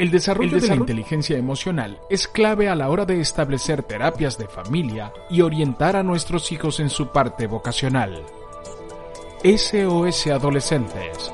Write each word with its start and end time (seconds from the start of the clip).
El 0.00 0.10
desarrollo, 0.10 0.58
de 0.58 0.66
la 0.66 0.76
inteligencia 0.76 1.36
emocional 1.36 2.00
es 2.08 2.26
clave 2.26 2.70
a 2.70 2.74
la 2.74 2.88
hora 2.88 3.04
de 3.04 3.20
establecer 3.20 3.82
terapias 3.82 4.38
de 4.38 4.48
familia 4.48 5.12
y 5.28 5.42
orientar 5.42 5.94
a 5.94 6.02
nuestros 6.02 6.52
hijos 6.52 6.80
en 6.80 6.88
su 6.88 7.08
parte 7.08 7.46
vocacional. 7.46 8.24
SOS 9.44 10.28
Adolescentes 10.28 11.30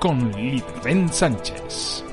con 0.00 0.32
Litven 0.32 1.12
Sánchez. 1.12 2.07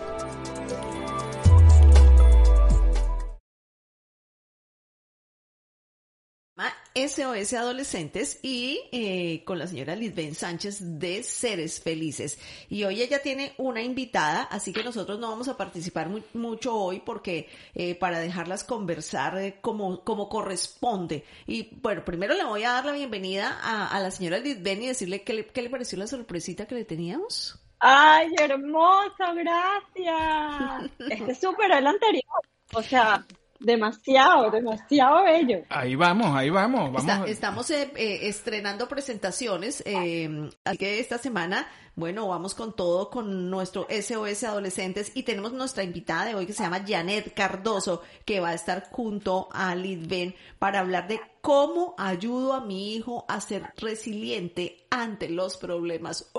SOS 6.95 7.51
Adolescentes 7.53 8.39
y 8.41 8.79
eh, 8.93 9.43
con 9.43 9.59
la 9.59 9.67
señora 9.67 9.97
Lisbeth 9.97 10.33
Sánchez 10.33 10.77
de 10.97 11.23
Seres 11.23 11.81
Felices. 11.81 12.39
Y 12.69 12.85
hoy 12.85 13.01
ella 13.01 13.21
tiene 13.21 13.53
una 13.57 13.81
invitada, 13.81 14.43
así 14.43 14.71
que 14.71 14.81
nosotros 14.81 15.19
no 15.19 15.27
vamos 15.27 15.49
a 15.49 15.57
participar 15.57 16.09
mucho 16.33 16.73
hoy 16.73 17.01
porque 17.01 17.49
eh, 17.73 17.95
para 17.95 18.19
dejarlas 18.19 18.63
conversar 18.63 19.37
eh, 19.37 19.57
como, 19.59 20.03
corresponde. 20.29 21.25
Y 21.45 21.75
bueno, 21.81 22.05
primero 22.05 22.33
le 22.33 22.45
voy 22.45 22.63
a 22.63 22.71
dar 22.71 22.85
la 22.85 22.93
bienvenida 22.93 23.59
a, 23.61 23.99
la 23.99 24.09
señora 24.09 24.39
Lisbeth 24.39 24.81
y 24.81 24.87
decirle 24.87 25.23
qué 25.23 25.33
le, 25.33 25.69
pareció 25.69 25.97
la 25.97 26.07
sorpresita 26.07 26.65
que 26.65 26.75
le 26.75 26.85
teníamos. 26.85 27.59
¡Ay, 27.79 28.33
hermoso! 28.39 29.33
Gracias. 29.35 30.91
Este 31.09 31.31
es 31.33 31.39
súper 31.41 31.71
el 31.73 31.87
anterior. 31.87 32.41
O 32.73 32.81
sea, 32.81 33.25
demasiado, 33.59 34.51
demasiado 34.51 35.23
bello. 35.23 35.63
Ahí 35.69 35.95
vamos, 35.95 36.35
ahí 36.35 36.49
vamos. 36.49 36.91
vamos. 36.91 37.29
estamos 37.29 37.69
eh, 37.71 37.91
eh, 37.95 38.19
estrenando 38.23 38.87
presentaciones, 38.87 39.83
eh, 39.85 40.49
así 40.63 40.77
que 40.77 40.99
esta 40.99 41.17
semana, 41.17 41.67
bueno, 41.95 42.27
vamos 42.27 42.55
con 42.55 42.75
todo 42.75 43.09
con 43.09 43.49
nuestro 43.49 43.87
SOS 43.89 44.43
Adolescentes 44.43 45.11
y 45.15 45.23
tenemos 45.23 45.53
nuestra 45.53 45.83
invitada 45.83 46.25
de 46.25 46.35
hoy 46.35 46.45
que 46.45 46.53
se 46.53 46.63
llama 46.63 46.83
Janet 46.85 47.33
Cardoso, 47.33 48.01
que 48.25 48.39
va 48.39 48.49
a 48.49 48.53
estar 48.53 48.89
junto 48.91 49.47
a 49.51 49.75
Lidben 49.75 50.35
para 50.59 50.79
hablar 50.79 51.07
de 51.07 51.19
cómo 51.41 51.95
ayudo 51.97 52.53
a 52.53 52.61
mi 52.61 52.95
hijo 52.95 53.25
a 53.27 53.39
ser 53.39 53.71
resiliente 53.77 54.85
ante 54.89 55.29
los 55.29 55.57
problemas. 55.57 56.31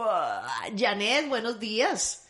Janet, 0.76 1.28
buenos 1.28 1.58
días. 1.58 2.26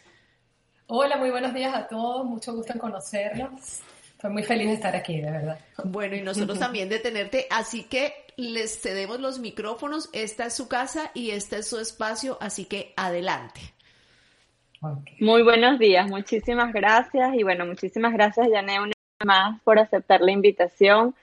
Hola, 0.88 1.16
muy 1.16 1.30
buenos 1.30 1.52
días 1.52 1.74
a 1.74 1.88
todos, 1.88 2.24
mucho 2.24 2.54
gusto 2.54 2.72
en 2.72 2.78
conocerlos. 2.78 3.82
Muy 4.30 4.42
feliz 4.42 4.68
de 4.68 4.74
estar 4.74 4.94
aquí, 4.96 5.20
de 5.20 5.30
verdad. 5.30 5.58
Bueno, 5.84 6.16
y 6.16 6.22
nosotros 6.22 6.58
también 6.58 6.88
de 6.88 6.98
tenerte, 6.98 7.46
así 7.50 7.84
que 7.84 8.12
les 8.36 8.80
cedemos 8.80 9.20
los 9.20 9.38
micrófonos, 9.38 10.10
esta 10.12 10.46
es 10.46 10.54
su 10.54 10.68
casa 10.68 11.10
y 11.14 11.30
este 11.30 11.58
es 11.58 11.68
su 11.68 11.78
espacio, 11.78 12.36
así 12.40 12.64
que 12.66 12.92
adelante. 12.96 13.60
Muy 15.20 15.42
buenos 15.42 15.78
días, 15.78 16.08
muchísimas 16.08 16.72
gracias 16.72 17.34
y 17.34 17.42
bueno, 17.42 17.66
muchísimas 17.66 18.12
gracias 18.12 18.48
Jané 18.52 18.78
una 18.78 18.88
vez 18.88 19.26
más 19.26 19.60
por 19.62 19.78
aceptar 19.78 20.20
la 20.20 20.32
invitación. 20.32 21.14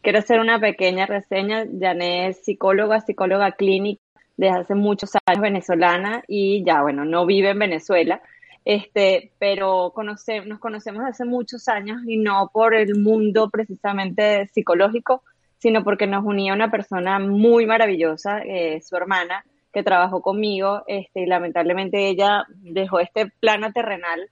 Quiero 0.00 0.18
hacer 0.18 0.40
una 0.40 0.58
pequeña 0.58 1.06
reseña. 1.06 1.64
Jané 1.78 2.28
es 2.28 2.44
psicóloga, 2.44 3.00
psicóloga 3.00 3.52
clínica 3.52 4.02
desde 4.36 4.58
hace 4.58 4.74
muchos 4.74 5.10
años 5.26 5.42
venezolana 5.42 6.24
y 6.26 6.64
ya 6.64 6.82
bueno, 6.82 7.04
no 7.04 7.26
vive 7.26 7.50
en 7.50 7.58
Venezuela, 7.58 8.22
este, 8.64 9.32
pero 9.38 9.92
conoce, 9.94 10.44
nos 10.44 10.58
conocemos 10.58 11.04
hace 11.04 11.24
muchos 11.24 11.68
años 11.68 12.02
y 12.06 12.16
no 12.18 12.50
por 12.52 12.74
el 12.74 12.96
mundo 12.98 13.50
precisamente 13.50 14.46
psicológico, 14.48 15.22
sino 15.58 15.84
porque 15.84 16.06
nos 16.06 16.24
unía 16.24 16.54
una 16.54 16.70
persona 16.70 17.18
muy 17.18 17.66
maravillosa, 17.66 18.40
eh, 18.40 18.80
su 18.80 18.96
hermana, 18.96 19.44
que 19.72 19.82
trabajó 19.82 20.20
conmigo, 20.20 20.82
este, 20.86 21.22
y 21.22 21.26
lamentablemente 21.26 22.08
ella 22.08 22.44
dejó 22.50 23.00
este 23.00 23.28
plano 23.40 23.72
terrenal 23.72 24.28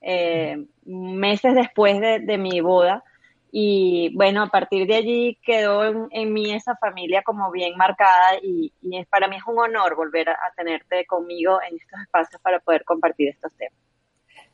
eh, 0.00 0.64
meses 0.84 1.54
después 1.54 2.00
de, 2.00 2.38
mi 2.38 2.60
boda. 2.60 3.04
Y 3.52 4.14
bueno, 4.14 4.42
a 4.44 4.46
partir 4.46 4.86
de 4.86 4.96
allí 4.96 5.38
quedó 5.42 6.08
en, 6.10 6.32
mí 6.32 6.52
esa 6.52 6.76
familia 6.76 7.22
como 7.22 7.50
bien 7.50 7.76
marcada 7.76 8.38
y, 8.42 8.72
es, 8.92 9.06
para 9.08 9.26
mí 9.26 9.36
es 9.36 9.42
un 9.46 9.58
honor 9.58 9.96
volver 9.96 10.28
a, 10.28 10.36
tenerte 10.56 11.04
conmigo 11.06 11.58
en 11.68 11.76
estos 11.76 12.00
espacios 12.00 12.40
para 12.42 12.60
poder 12.60 12.84
compartir 12.84 13.30
estos 13.30 13.52
temas. 13.54 13.74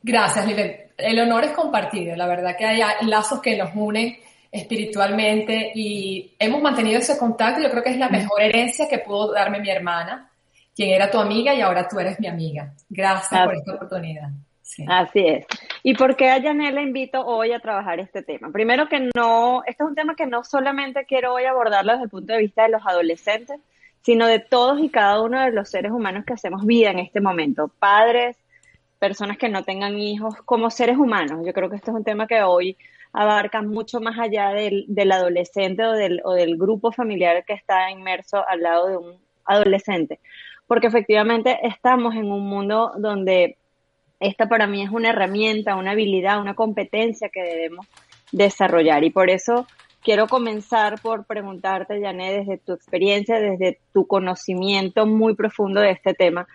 Gracias, 0.02 0.46
Lili. 0.46 0.72
El 0.96 1.18
honor 1.20 1.44
es 1.44 1.50
compartido. 1.50 2.16
La 2.16 2.26
verdad 2.26 2.56
que 2.56 2.64
hay 2.64 2.80
lazos 3.06 3.40
que 3.42 3.56
nos 3.56 3.70
unen 3.74 4.16
espiritualmente 4.50 5.72
y 5.74 6.34
hemos 6.38 6.62
mantenido 6.62 6.98
ese 6.98 7.18
contacto. 7.18 7.60
Yo 7.60 7.70
creo 7.70 7.82
que 7.82 7.90
es 7.90 7.98
la 7.98 8.08
mejor 8.08 8.40
herencia 8.40 8.88
que 8.88 9.00
pudo 9.00 9.32
darme 9.32 9.60
mi 9.60 9.68
hermana, 9.68 10.30
quien 10.74 10.90
era 10.90 11.10
tu 11.10 11.18
amiga 11.18 11.54
y 11.54 11.60
ahora 11.60 11.86
tú 11.88 11.98
eres 11.98 12.18
mi 12.20 12.28
amiga. 12.28 12.72
Gracias 12.88 13.44
por 13.44 13.54
esta 13.54 13.74
oportunidad. 13.74 14.30
Así 14.88 15.20
es. 15.26 15.46
¿Y 15.88 15.94
por 15.94 16.16
qué 16.16 16.30
a 16.30 16.42
Janet 16.42 16.74
la 16.74 16.82
invito 16.82 17.24
hoy 17.24 17.52
a 17.52 17.60
trabajar 17.60 18.00
este 18.00 18.20
tema? 18.20 18.50
Primero 18.50 18.88
que 18.88 19.08
no, 19.14 19.62
este 19.66 19.84
es 19.84 19.88
un 19.88 19.94
tema 19.94 20.16
que 20.16 20.26
no 20.26 20.42
solamente 20.42 21.04
quiero 21.06 21.32
hoy 21.32 21.44
abordarlo 21.44 21.92
desde 21.92 22.06
el 22.06 22.10
punto 22.10 22.32
de 22.32 22.40
vista 22.40 22.64
de 22.64 22.70
los 22.70 22.84
adolescentes, 22.84 23.60
sino 24.02 24.26
de 24.26 24.40
todos 24.40 24.80
y 24.80 24.88
cada 24.88 25.22
uno 25.22 25.40
de 25.40 25.52
los 25.52 25.68
seres 25.70 25.92
humanos 25.92 26.24
que 26.26 26.32
hacemos 26.32 26.66
vida 26.66 26.90
en 26.90 26.98
este 26.98 27.20
momento, 27.20 27.70
padres, 27.78 28.36
personas 28.98 29.38
que 29.38 29.48
no 29.48 29.62
tengan 29.62 29.96
hijos, 29.96 30.34
como 30.44 30.70
seres 30.70 30.98
humanos. 30.98 31.46
Yo 31.46 31.52
creo 31.52 31.70
que 31.70 31.76
este 31.76 31.92
es 31.92 31.96
un 31.96 32.02
tema 32.02 32.26
que 32.26 32.42
hoy 32.42 32.76
abarca 33.12 33.62
mucho 33.62 34.00
más 34.00 34.18
allá 34.18 34.48
del, 34.48 34.86
del 34.88 35.12
adolescente 35.12 35.84
o 35.84 35.92
del, 35.92 36.20
o 36.24 36.32
del 36.32 36.56
grupo 36.58 36.90
familiar 36.90 37.44
que 37.44 37.52
está 37.52 37.92
inmerso 37.92 38.44
al 38.48 38.60
lado 38.60 38.88
de 38.88 38.96
un 38.96 39.20
adolescente, 39.44 40.18
porque 40.66 40.88
efectivamente 40.88 41.60
estamos 41.62 42.16
en 42.16 42.32
un 42.32 42.44
mundo 42.44 42.90
donde 42.98 43.56
esta 44.20 44.48
para 44.48 44.66
mí 44.66 44.82
es 44.82 44.90
una 44.90 45.10
herramienta, 45.10 45.76
una 45.76 45.92
habilidad, 45.92 46.40
una 46.40 46.54
competencia 46.54 47.28
que 47.28 47.42
debemos 47.42 47.86
desarrollar. 48.32 49.04
Y 49.04 49.10
por 49.10 49.30
eso 49.30 49.66
quiero 50.02 50.26
comenzar 50.28 51.00
por 51.00 51.26
preguntarte, 51.26 52.00
Janet, 52.00 52.46
desde 52.46 52.58
tu 52.58 52.72
experiencia, 52.72 53.40
desde 53.40 53.80
tu 53.92 54.06
conocimiento 54.06 55.06
muy 55.06 55.34
profundo 55.34 55.80
de 55.80 55.90
este 55.90 56.14
tema, 56.14 56.46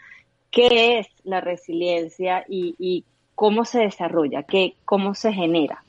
¿qué 0.50 1.00
es 1.00 1.08
la 1.24 1.42
resiliencia 1.42 2.46
y, 2.48 3.06
cómo 3.36 3.66
se 3.66 3.80
desarrolla? 3.80 4.44
Qué, 4.44 4.76
¿Cómo 4.86 5.16
se 5.16 5.34
genera? 5.34 5.84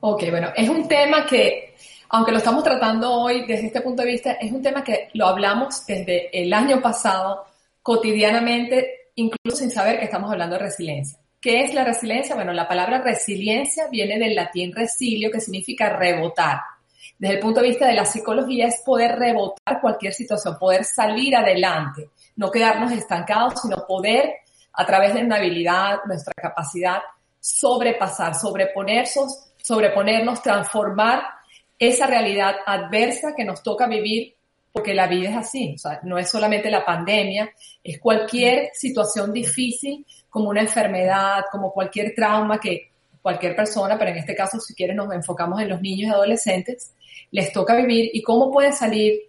Ok, 0.00 0.30
bueno, 0.30 0.48
es 0.54 0.68
un 0.68 0.86
tema 0.86 1.26
que, 1.26 1.74
aunque 2.10 2.30
lo 2.30 2.38
estamos 2.38 2.62
tratando 2.62 3.12
hoy 3.12 3.46
desde 3.46 3.66
este 3.66 3.80
punto 3.80 4.02
de 4.02 4.12
vista, 4.12 4.32
es 4.32 4.52
un 4.52 4.62
tema 4.62 4.84
que 4.84 5.08
lo 5.14 5.26
hablamos 5.26 5.84
desde 5.86 6.30
el 6.40 6.52
año 6.52 6.80
pasado 6.80 7.44
cotidianamente 7.82 8.97
incluso 9.18 9.58
sin 9.58 9.70
saber 9.70 9.98
que 9.98 10.04
estamos 10.04 10.30
hablando 10.30 10.56
de 10.56 10.62
resiliencia. 10.62 11.18
¿Qué 11.40 11.62
es 11.62 11.74
la 11.74 11.84
resiliencia? 11.84 12.34
Bueno, 12.34 12.52
la 12.52 12.68
palabra 12.68 13.00
resiliencia 13.00 13.88
viene 13.88 14.18
del 14.18 14.34
latín 14.34 14.72
resilio, 14.72 15.30
que 15.30 15.40
significa 15.40 15.90
rebotar. 15.90 16.60
Desde 17.18 17.34
el 17.34 17.40
punto 17.40 17.60
de 17.60 17.68
vista 17.68 17.86
de 17.86 17.94
la 17.94 18.04
psicología 18.04 18.66
es 18.66 18.80
poder 18.84 19.16
rebotar 19.16 19.80
cualquier 19.80 20.12
situación, 20.12 20.56
poder 20.58 20.84
salir 20.84 21.34
adelante, 21.34 22.10
no 22.36 22.50
quedarnos 22.50 22.92
estancados, 22.92 23.60
sino 23.60 23.84
poder, 23.88 24.34
a 24.72 24.86
través 24.86 25.14
de 25.14 25.24
una 25.24 25.36
habilidad, 25.36 25.98
nuestra 26.06 26.32
capacidad, 26.36 26.98
sobrepasar, 27.40 28.36
sobreponernos, 28.36 29.50
sobreponernos, 29.60 30.42
transformar 30.42 31.24
esa 31.76 32.06
realidad 32.06 32.54
adversa 32.66 33.34
que 33.36 33.44
nos 33.44 33.62
toca 33.64 33.88
vivir 33.88 34.37
porque 34.72 34.94
la 34.94 35.06
vida 35.06 35.30
es 35.30 35.36
así, 35.36 35.72
o 35.74 35.78
sea, 35.78 36.00
no 36.04 36.18
es 36.18 36.30
solamente 36.30 36.70
la 36.70 36.84
pandemia, 36.84 37.50
es 37.82 37.98
cualquier 37.98 38.70
situación 38.74 39.32
difícil, 39.32 40.06
como 40.28 40.50
una 40.50 40.60
enfermedad, 40.60 41.44
como 41.50 41.72
cualquier 41.72 42.14
trauma 42.14 42.60
que 42.60 42.92
cualquier 43.22 43.56
persona, 43.56 43.98
pero 43.98 44.10
en 44.10 44.18
este 44.18 44.34
caso, 44.34 44.60
si 44.60 44.74
quieres, 44.74 44.96
nos 44.96 45.12
enfocamos 45.12 45.60
en 45.60 45.68
los 45.68 45.80
niños 45.80 46.10
y 46.10 46.14
adolescentes, 46.14 46.92
les 47.30 47.52
toca 47.52 47.76
vivir 47.76 48.10
y 48.12 48.22
cómo 48.22 48.50
puede 48.50 48.72
salir 48.72 49.20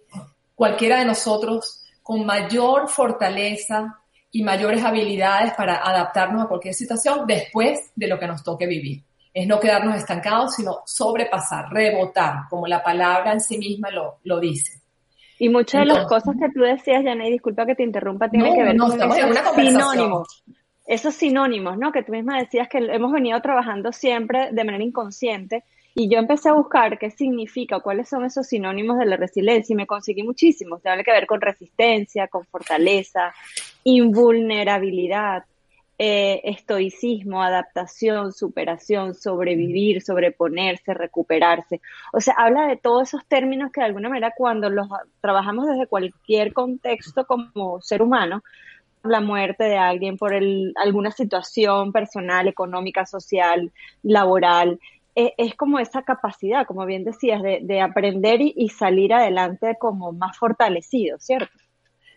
cualquiera 0.54 0.98
de 0.98 1.04
nosotros 1.04 1.84
con 2.02 2.24
mayor 2.24 2.88
fortaleza 2.88 3.98
y 4.32 4.42
mayores 4.42 4.84
habilidades 4.84 5.52
para 5.54 5.76
adaptarnos 5.76 6.44
a 6.44 6.48
cualquier 6.48 6.74
situación 6.74 7.26
después 7.26 7.90
de 7.94 8.06
lo 8.06 8.18
que 8.18 8.26
nos 8.26 8.44
toque 8.44 8.66
vivir. 8.66 9.02
Es 9.32 9.46
no 9.46 9.60
quedarnos 9.60 9.96
estancados, 9.96 10.54
sino 10.54 10.80
sobrepasar, 10.86 11.70
rebotar, 11.70 12.48
como 12.48 12.66
la 12.66 12.82
palabra 12.82 13.32
en 13.32 13.40
sí 13.40 13.58
misma 13.58 13.90
lo, 13.90 14.18
lo 14.24 14.40
dice. 14.40 14.79
Y 15.40 15.48
muchas 15.48 15.80
de 15.80 15.86
las 15.86 16.06
cosas 16.06 16.36
que 16.38 16.50
tú 16.50 16.60
decías, 16.60 17.02
Janet, 17.02 17.32
disculpa 17.32 17.64
que 17.64 17.74
te 17.74 17.82
interrumpa, 17.82 18.28
tiene 18.28 18.54
que 18.54 18.62
ver 18.62 18.76
con 18.76 18.92
sinónimos. 19.56 20.44
esos 20.86 21.14
sinónimos, 21.14 21.78
¿no? 21.78 21.92
Que 21.92 22.02
tú 22.02 22.12
misma 22.12 22.38
decías 22.38 22.68
que 22.68 22.76
hemos 22.76 23.10
venido 23.10 23.40
trabajando 23.40 23.90
siempre 23.90 24.50
de 24.52 24.64
manera 24.64 24.84
inconsciente 24.84 25.64
y 25.94 26.10
yo 26.10 26.18
empecé 26.18 26.50
a 26.50 26.52
buscar 26.52 26.98
qué 26.98 27.10
significa, 27.10 27.80
cuáles 27.80 28.10
son 28.10 28.26
esos 28.26 28.48
sinónimos 28.48 28.98
de 28.98 29.06
la 29.06 29.16
resiliencia 29.16 29.72
y 29.72 29.76
me 29.76 29.86
conseguí 29.86 30.22
muchísimos. 30.22 30.82
Tiene 30.82 31.02
que 31.02 31.10
ver 31.10 31.26
con 31.26 31.40
resistencia, 31.40 32.28
con 32.28 32.44
fortaleza, 32.44 33.32
invulnerabilidad, 33.84 35.44
eh, 36.02 36.40
estoicismo, 36.44 37.42
adaptación, 37.42 38.32
superación, 38.32 39.14
sobrevivir, 39.14 40.00
sobreponerse, 40.00 40.94
recuperarse. 40.94 41.82
O 42.14 42.22
sea, 42.22 42.36
habla 42.38 42.68
de 42.68 42.78
todos 42.78 43.08
esos 43.08 43.26
términos 43.26 43.70
que 43.70 43.82
de 43.82 43.88
alguna 43.88 44.08
manera 44.08 44.32
cuando 44.34 44.70
los 44.70 44.88
trabajamos 45.20 45.66
desde 45.66 45.86
cualquier 45.86 46.54
contexto 46.54 47.26
como 47.26 47.82
ser 47.82 48.00
humano, 48.00 48.42
la 49.02 49.20
muerte 49.20 49.64
de 49.64 49.76
alguien 49.76 50.16
por 50.16 50.32
el, 50.32 50.72
alguna 50.82 51.10
situación 51.10 51.92
personal, 51.92 52.48
económica, 52.48 53.04
social, 53.04 53.70
laboral, 54.02 54.80
e, 55.14 55.34
es, 55.36 55.54
como 55.54 55.78
esa 55.80 56.00
capacidad, 56.00 56.66
como 56.66 56.86
bien 56.86 57.04
decías, 57.04 57.42
de, 57.42 57.80
aprender 57.82 58.40
y, 58.40 58.70
salir 58.70 59.12
adelante 59.12 59.76
como 59.78 60.12
más 60.12 60.38
fortalecido, 60.38 61.18
¿cierto? 61.18 61.52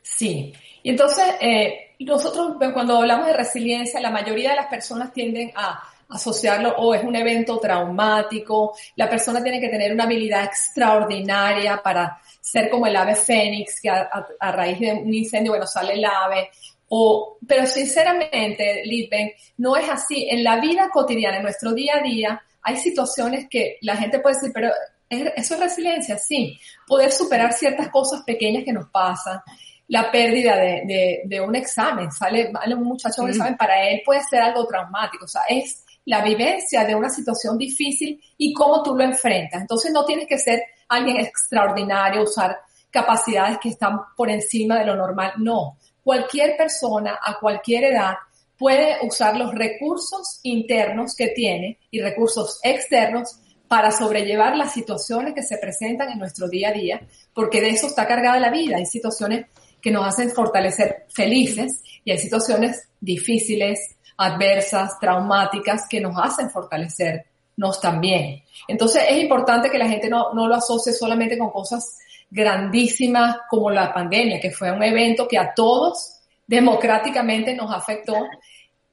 Sí, 0.03 0.53
y 0.83 0.89
entonces 0.91 1.25
eh, 1.39 1.95
nosotros 1.99 2.57
cuando 2.73 2.97
hablamos 2.97 3.25
de 3.25 3.33
resiliencia, 3.33 3.99
la 3.99 4.11
mayoría 4.11 4.51
de 4.51 4.57
las 4.57 4.67
personas 4.67 5.11
tienden 5.11 5.51
a 5.55 5.81
asociarlo 6.09 6.75
o 6.77 6.93
es 6.93 7.03
un 7.03 7.15
evento 7.15 7.57
traumático, 7.57 8.75
la 8.97 9.09
persona 9.09 9.41
tiene 9.41 9.59
que 9.59 9.69
tener 9.69 9.91
una 9.91 10.03
habilidad 10.03 10.43
extraordinaria 10.43 11.81
para 11.81 12.19
ser 12.39 12.69
como 12.69 12.85
el 12.85 12.95
ave 12.95 13.15
fénix, 13.15 13.81
que 13.81 13.89
a, 13.89 14.09
a 14.39 14.51
raíz 14.51 14.79
de 14.79 14.93
un 14.93 15.11
incendio, 15.13 15.53
bueno, 15.53 15.65
sale 15.65 15.93
el 15.93 16.05
ave, 16.05 16.51
o, 16.95 17.39
pero 17.47 17.65
sinceramente, 17.65 18.83
Litven, 18.85 19.31
no 19.57 19.75
es 19.75 19.89
así. 19.89 20.27
En 20.29 20.43
la 20.43 20.59
vida 20.59 20.89
cotidiana, 20.93 21.37
en 21.37 21.43
nuestro 21.43 21.73
día 21.73 21.95
a 21.97 22.03
día, 22.03 22.43
hay 22.61 22.77
situaciones 22.77 23.47
que 23.49 23.77
la 23.81 23.97
gente 23.97 24.19
puede 24.19 24.35
decir, 24.35 24.51
pero 24.53 24.69
eso 25.09 25.55
es 25.55 25.59
resiliencia, 25.59 26.19
sí. 26.19 26.59
Poder 26.85 27.11
superar 27.11 27.51
ciertas 27.53 27.89
cosas 27.89 28.21
pequeñas 28.21 28.63
que 28.63 28.73
nos 28.73 28.89
pasan. 28.89 29.41
La 29.87 30.11
pérdida 30.11 30.55
de, 30.55 31.41
un 31.45 31.55
examen, 31.55 32.11
sale, 32.11 32.51
un 32.75 32.83
muchacho 32.83 33.23
un 33.23 33.29
examen, 33.29 33.57
para 33.57 33.87
él 33.89 34.01
puede 34.05 34.21
ser 34.23 34.41
algo 34.41 34.65
traumático. 34.65 35.25
O 35.25 35.27
sea, 35.27 35.41
es 35.49 35.83
la 36.05 36.21
vivencia 36.21 36.83
de 36.83 36.95
una 36.95 37.09
situación 37.09 37.57
difícil 37.57 38.21
y 38.37 38.53
cómo 38.53 38.81
tú 38.81 38.95
lo 38.95 39.03
enfrentas. 39.03 39.61
Entonces 39.61 39.91
no 39.91 40.05
tienes 40.05 40.27
que 40.27 40.37
ser 40.37 40.63
alguien 40.87 41.17
extraordinario, 41.17 42.23
usar 42.23 42.57
capacidades 42.89 43.57
que 43.59 43.69
están 43.69 43.99
por 44.15 44.29
encima 44.29 44.79
de 44.79 44.85
lo 44.85 44.95
normal. 44.95 45.33
No. 45.37 45.77
Cualquier 46.03 46.57
persona 46.57 47.19
a 47.21 47.39
cualquier 47.39 47.85
edad 47.85 48.15
puede 48.57 48.97
usar 49.05 49.35
los 49.35 49.53
recursos 49.53 50.39
internos 50.43 51.15
que 51.15 51.29
tiene 51.29 51.79
y 51.91 52.01
recursos 52.01 52.59
externos 52.63 53.39
para 53.67 53.91
sobrellevar 53.91 54.55
las 54.55 54.73
situaciones 54.73 55.33
que 55.33 55.41
se 55.41 55.57
presentan 55.57 56.11
en 56.11 56.19
nuestro 56.19 56.47
día 56.47 56.69
a 56.69 56.73
día, 56.73 57.07
porque 57.33 57.59
de 57.59 57.69
eso 57.69 57.87
está 57.87 58.07
cargada 58.07 58.39
la 58.39 58.51
vida. 58.51 58.77
Hay 58.77 58.85
situaciones 58.85 59.47
que 59.83 59.91
nos 59.91 60.07
hacen 60.07 60.31
fortalecer 60.31 61.05
felices 61.13 61.83
y 62.05 62.11
hay 62.11 62.17
situaciones 62.17 62.89
difíciles, 63.01 63.97
adversas, 64.17 64.97
traumáticas, 64.99 65.87
que 65.89 65.99
nos 65.99 66.15
hacen 66.17 66.49
fortalecernos 66.49 67.81
también. 67.81 68.41
Entonces 68.67 69.03
es 69.09 69.21
importante 69.21 69.69
que 69.69 69.77
la 69.77 69.89
gente 69.89 70.09
no, 70.09 70.33
no 70.33 70.47
lo 70.47 70.55
asocie 70.55 70.93
solamente 70.93 71.37
con 71.37 71.51
cosas 71.51 71.99
grandísimas 72.31 73.37
como 73.49 73.69
la 73.69 73.93
pandemia, 73.93 74.39
que 74.39 74.51
fue 74.51 74.71
un 74.71 74.81
evento 74.81 75.27
que 75.27 75.37
a 75.37 75.53
todos 75.53 76.21
democráticamente 76.47 77.53
nos 77.53 77.71
afectó 77.71 78.15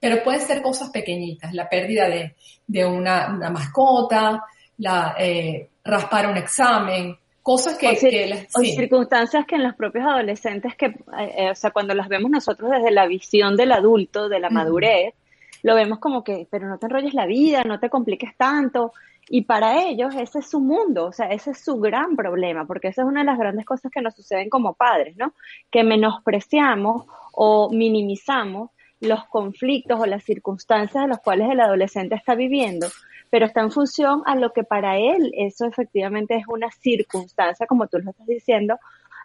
pero 0.00 0.22
pueden 0.24 0.40
ser 0.40 0.62
cosas 0.62 0.88
pequeñitas, 0.88 1.52
la 1.52 1.68
pérdida 1.68 2.08
de, 2.08 2.34
de 2.66 2.86
una, 2.86 3.28
mascota, 3.50 4.42
la, 4.78 5.14
eh, 5.18 5.68
raspar 5.84 6.26
un 6.26 6.38
examen, 6.38 7.16
cosas 7.42 7.76
que... 7.78 7.88
O, 7.88 8.60
circunstancias 8.60 9.46
que 9.46 9.56
en 9.56 9.64
los 9.64 9.74
propios 9.74 10.06
adolescentes, 10.06 10.74
que, 10.76 10.86
eh, 10.86 11.34
eh, 11.36 11.50
o 11.50 11.54
sea, 11.54 11.70
cuando 11.70 11.94
las 11.94 12.08
vemos 12.08 12.30
nosotros 12.30 12.70
desde 12.70 12.90
la 12.90 13.06
visión 13.06 13.56
del 13.56 13.72
adulto, 13.72 14.28
de 14.28 14.40
la 14.40 14.50
madurez, 14.50 15.14
lo 15.62 15.74
vemos 15.74 15.98
como 15.98 16.24
que, 16.24 16.46
pero 16.50 16.68
no 16.68 16.78
te 16.78 16.86
enrolles 16.86 17.14
la 17.14 17.26
vida, 17.26 17.62
no 17.64 17.78
te 17.78 17.90
compliques 17.90 18.36
tanto. 18.36 18.92
Y 19.28 19.42
para 19.42 19.84
ellos 19.84 20.14
ese 20.16 20.40
es 20.40 20.50
su 20.50 20.60
mundo, 20.60 21.06
o 21.06 21.12
sea, 21.12 21.26
ese 21.26 21.52
es 21.52 21.62
su 21.62 21.78
gran 21.78 22.16
problema, 22.16 22.66
porque 22.66 22.88
esa 22.88 23.02
es 23.02 23.08
una 23.08 23.20
de 23.20 23.26
las 23.26 23.38
grandes 23.38 23.64
cosas 23.64 23.92
que 23.92 24.00
nos 24.00 24.14
suceden 24.14 24.48
como 24.48 24.74
padres, 24.74 25.16
¿no? 25.16 25.34
Que 25.70 25.84
menospreciamos 25.84 27.06
o 27.32 27.70
minimizamos 27.70 28.70
los 29.00 29.24
conflictos 29.26 30.00
o 30.00 30.06
las 30.06 30.24
circunstancias 30.24 31.04
de 31.04 31.08
los 31.08 31.18
cuales 31.18 31.48
el 31.50 31.60
adolescente 31.60 32.14
está 32.14 32.34
viviendo, 32.34 32.88
pero 33.30 33.46
está 33.46 33.60
en 33.60 33.70
función 33.70 34.22
a 34.26 34.34
lo 34.34 34.52
que 34.52 34.64
para 34.64 34.98
él 34.98 35.32
eso 35.34 35.64
efectivamente 35.66 36.34
es 36.34 36.44
una 36.48 36.70
circunstancia, 36.70 37.66
como 37.66 37.86
tú 37.86 37.98
lo 37.98 38.10
estás 38.10 38.26
diciendo, 38.26 38.76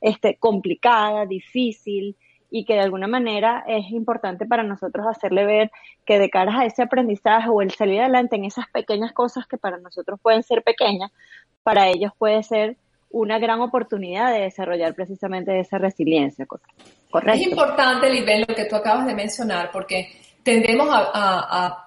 este, 0.01 0.37
complicada, 0.37 1.25
difícil, 1.25 2.15
y 2.51 2.63
que 2.63 2.75
de 2.75 2.81
alguna 2.81 3.07
manera 3.07 3.65
es 3.67 3.89
importante 3.91 4.45
para 4.45 4.63
nosotros 4.63 5.05
hacerle 5.07 5.45
ver 5.45 5.71
que 6.05 6.19
de 6.19 6.29
cara 6.29 6.59
a 6.59 6.65
ese 6.65 6.83
aprendizaje 6.83 7.49
o 7.49 7.61
el 7.61 7.71
salir 7.71 7.99
adelante 7.99 8.35
en 8.35 8.45
esas 8.45 8.69
pequeñas 8.69 9.11
cosas 9.11 9.45
que 9.47 9.57
para 9.57 9.77
nosotros 9.77 10.19
pueden 10.21 10.43
ser 10.43 10.63
pequeñas, 10.63 11.11
para 11.63 11.89
ellos 11.89 12.13
puede 12.17 12.43
ser 12.43 12.77
una 13.09 13.39
gran 13.39 13.59
oportunidad 13.61 14.31
de 14.31 14.41
desarrollar 14.41 14.93
precisamente 14.93 15.59
esa 15.59 15.77
resiliencia. 15.77 16.45
Es 17.25 17.41
importante, 17.41 18.09
Lisbeth, 18.09 18.49
lo 18.49 18.55
que 18.55 18.65
tú 18.65 18.75
acabas 18.75 19.05
de 19.05 19.15
mencionar, 19.15 19.71
porque 19.71 20.11
tendemos 20.43 20.87
a, 20.91 21.84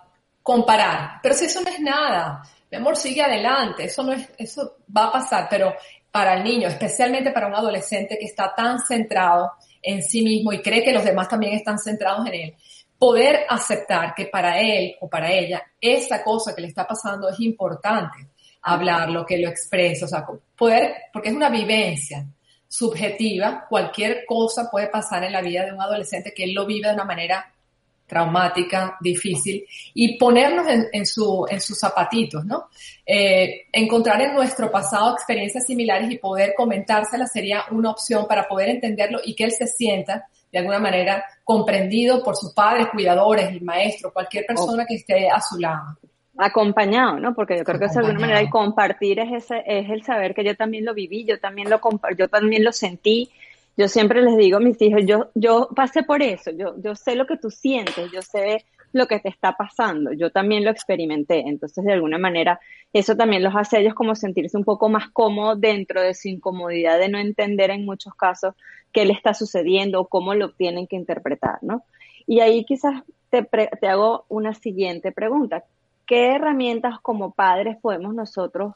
comparar, 0.49 1.21
pero 1.23 1.35
si 1.35 1.45
eso 1.45 1.61
no 1.61 1.69
es 1.69 1.79
nada, 1.79 2.43
mi 2.71 2.79
amor, 2.79 2.97
sigue 2.97 3.21
adelante, 3.21 3.85
eso 3.85 4.03
no 4.03 4.15
es, 4.15 4.27
eso 4.39 4.79
va 4.97 5.09
a 5.09 5.13
pasar, 5.13 5.47
pero 5.51 5.75
para 6.11 6.39
el 6.39 6.43
niño, 6.43 6.69
especialmente 6.69 7.33
para 7.33 7.49
un 7.49 7.55
adolescente 7.55 8.17
que 8.19 8.25
está 8.25 8.55
tan 8.57 8.79
centrado 8.81 9.53
en 9.83 10.03
sí 10.03 10.23
mismo 10.23 10.51
y 10.55 10.63
cree 10.63 10.83
que 10.83 10.95
los 10.95 11.05
demás 11.05 11.29
también 11.29 11.53
están 11.53 11.79
centrados 11.79 12.27
en 12.29 12.35
él, 12.35 12.55
poder 12.99 13.45
aceptar 13.47 14.15
que 14.15 14.25
para 14.25 14.59
él 14.59 14.97
o 15.03 15.07
para 15.11 15.31
ella 15.31 15.63
esa 15.79 16.25
cosa 16.25 16.55
que 16.55 16.63
le 16.63 16.69
está 16.69 16.87
pasando 16.87 17.29
es 17.29 17.39
importante. 17.41 18.17
Hablarlo, 18.63 19.27
que 19.27 19.37
lo 19.37 19.51
exprese, 19.51 20.07
o 20.07 20.09
sea, 20.09 20.25
poder, 20.57 20.95
porque 21.13 21.29
es 21.29 21.35
una 21.35 21.51
vivencia, 21.51 22.25
subjetiva, 22.67 23.67
cualquier 23.69 24.25
cosa 24.25 24.71
puede 24.71 24.89
pasar 24.89 25.25
en 25.25 25.33
la 25.33 25.43
vida 25.43 25.67
de 25.67 25.75
un 25.75 25.83
adolescente 25.83 26.33
que 26.35 26.45
él 26.45 26.55
lo 26.55 26.65
vive 26.65 26.89
de 26.89 26.95
una 26.95 27.05
manera 27.05 27.53
traumática, 28.09 28.97
difícil, 29.01 29.65
y 29.95 30.19
ponernos 30.19 30.67
en, 30.93 31.07
su, 31.07 31.47
en 31.49 31.61
sus 31.61 31.79
zapatitos, 31.79 32.45
¿no? 32.45 32.69
Eh, 33.07 33.67
encontrar 33.73 34.21
en 34.23 34.35
nuestro 34.35 34.71
pasado 34.71 35.15
experiencias 35.15 35.65
similares 35.67 36.11
y 36.11 36.19
poder 36.19 36.55
comentárselas 36.57 37.31
sería 37.31 37.65
una 37.71 37.91
opción 37.91 38.27
para 38.27 38.49
poder 38.49 38.71
entenderlo 38.71 39.21
y 39.25 39.35
que 39.35 39.45
él 39.45 39.53
se 39.53 39.67
sienta 39.67 40.27
de 40.51 40.59
alguna 40.59 40.79
manera 40.79 41.25
comprendido 41.45 42.23
por 42.25 42.35
sus 42.35 42.53
padres, 42.55 42.89
cuidadores, 42.91 43.49
el 43.51 43.61
maestro, 43.61 44.13
cualquier 44.13 44.47
persona 44.47 44.87
que 44.87 44.95
esté 44.95 45.29
a 45.29 45.41
su 45.41 45.59
lado 45.59 45.99
acompañado, 46.39 47.19
¿no? 47.19 47.35
Porque 47.35 47.59
yo 47.59 47.65
creo 47.65 47.81
que 47.81 47.89
de 47.89 47.99
alguna 47.99 48.21
manera 48.21 48.41
el 48.41 48.49
compartir 48.49 49.19
es 49.19 49.45
ese, 49.45 49.63
es 49.67 49.91
el 49.91 50.05
saber 50.05 50.35
que 50.35 50.45
yo 50.45 50.57
también 50.57 50.85
lo 50.85 50.95
viví, 50.95 51.25
yo 51.25 51.41
también 51.41 51.69
lo 51.69 51.81
yo 52.17 52.29
también 52.29 52.65
lo 52.65 52.73
sentí. 52.73 53.31
Yo 53.79 53.89
siempre 53.89 54.21
les 54.21 54.37
digo 54.37 54.59
a 54.59 54.61
mis 54.61 54.81
hijos, 54.83 55.03
yo, 55.07 55.31
yo 55.35 55.71
pasé 55.75 56.03
por 56.03 56.21
eso, 56.23 56.51
yo, 56.51 56.75
yo 56.83 56.95
sé 56.95 57.15
lo 57.15 57.27
que 57.27 57.39
tú 57.39 57.51
sientes, 57.51 58.13
yo 58.13 58.21
sé 58.21 58.67
lo 58.93 59.07
que 59.07 59.21
te 59.21 59.31
está 59.31 59.53
pasando, 59.53 60.13
yo 60.13 60.31
también 60.31 60.65
lo 60.65 60.71
experimenté. 60.71 61.41
Entonces, 61.47 61.85
de 61.85 61.93
alguna 61.95 62.19
manera, 62.19 62.61
eso 62.93 63.17
también 63.17 63.43
los 63.43 63.55
hace 63.57 63.77
a 63.77 63.81
ellos 63.81 63.95
como 63.95 64.15
sentirse 64.15 64.57
un 64.59 64.65
poco 64.65 64.91
más 64.91 65.09
cómodos 65.11 65.61
dentro 65.61 66.03
de 66.03 66.13
su 66.13 66.29
incomodidad 66.29 66.99
de 66.99 67.09
no 67.09 67.19
entender 67.19 67.71
en 67.71 67.87
muchos 67.87 68.15
casos 68.15 68.55
qué 68.93 69.07
le 69.07 69.15
está 69.15 69.33
sucediendo 69.33 70.01
o 70.01 70.09
cómo 70.09 70.35
lo 70.35 70.53
tienen 70.53 70.87
que 70.87 70.97
interpretar, 70.97 71.59
¿no? 71.63 71.85
Y 72.27 72.41
ahí 72.41 72.65
quizás 72.65 73.03
te, 73.31 73.43
te 73.43 73.87
hago 73.87 74.27
una 74.29 74.55
siguiente 74.55 75.13
pregunta. 75.13 75.65
¿qué 76.09 76.35
herramientas 76.35 76.99
como 77.01 77.33
padres 77.33 77.77
podemos 77.81 78.15
nosotros 78.15 78.75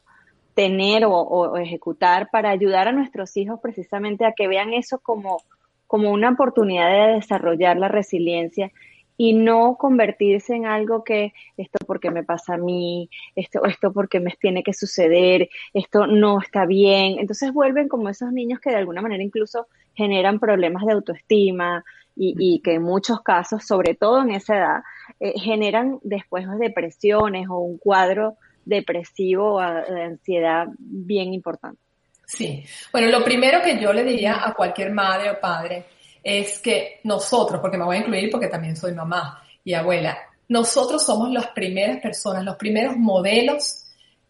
tener 0.53 1.03
o, 1.05 1.57
ejecutar 1.57 2.29
para 2.31 2.49
ayudar 2.49 2.87
a 2.87 2.91
nuestros 2.91 3.35
hijos 3.37 3.59
precisamente 3.61 4.25
a 4.25 4.33
que 4.33 4.47
vean 4.47 4.73
eso 4.73 4.99
como, 4.99 5.41
como 5.87 6.11
una 6.11 6.29
oportunidad 6.29 6.89
de 6.89 7.13
desarrollar 7.15 7.77
la 7.77 7.87
resiliencia 7.87 8.71
y 9.15 9.33
no 9.33 9.77
convertirse 9.77 10.55
en 10.55 10.65
algo 10.65 11.03
que 11.03 11.33
esto 11.55 11.77
porque 11.85 12.09
me 12.09 12.23
pasa 12.23 12.55
a 12.55 12.57
mí, 12.57 13.09
esto, 13.35 13.63
esto 13.65 13.93
porque 13.93 14.19
me 14.19 14.31
tiene 14.31 14.63
que 14.63 14.73
suceder, 14.73 15.49
esto 15.73 16.07
no 16.07 16.39
está 16.41 16.65
bien. 16.65 17.19
Entonces 17.19 17.53
vuelven 17.53 17.87
como 17.87 18.09
esos 18.09 18.31
niños 18.31 18.59
que 18.59 18.71
de 18.71 18.77
alguna 18.77 19.01
manera 19.01 19.21
incluso 19.21 19.67
generan 19.93 20.39
problemas 20.39 20.85
de 20.85 20.93
autoestima, 20.93 21.83
y, 22.15 22.61
que 22.61 22.75
en 22.75 22.83
muchos 22.83 23.21
casos, 23.21 23.65
sobre 23.65 23.95
todo 23.95 24.21
en 24.21 24.31
esa 24.31 24.57
edad, 24.57 24.83
eh, 25.19 25.33
generan 25.39 25.99
después 26.03 26.45
depresiones 26.59 27.47
o 27.49 27.57
un 27.57 27.77
cuadro 27.77 28.37
depresivo 28.65 29.55
o 29.55 29.61
de 29.61 30.03
ansiedad 30.03 30.67
bien 30.77 31.33
importante. 31.33 31.79
Sí, 32.25 32.63
bueno, 32.91 33.07
lo 33.09 33.23
primero 33.23 33.61
que 33.61 33.79
yo 33.79 33.93
le 33.93 34.03
diría 34.03 34.47
a 34.47 34.53
cualquier 34.53 34.91
madre 34.91 35.31
o 35.31 35.39
padre 35.39 35.85
es 36.23 36.59
que 36.59 37.01
nosotros, 37.03 37.59
porque 37.59 37.77
me 37.77 37.83
voy 37.83 37.97
a 37.97 37.99
incluir 37.99 38.31
porque 38.31 38.47
también 38.47 38.75
soy 38.75 38.93
mamá, 38.93 39.43
y 39.63 39.73
abuela, 39.73 40.17
nosotros 40.49 41.05
somos 41.05 41.31
las 41.31 41.47
primeras 41.47 41.99
personas, 41.99 42.43
los 42.43 42.57
primeros 42.57 42.97
modelos 42.97 43.85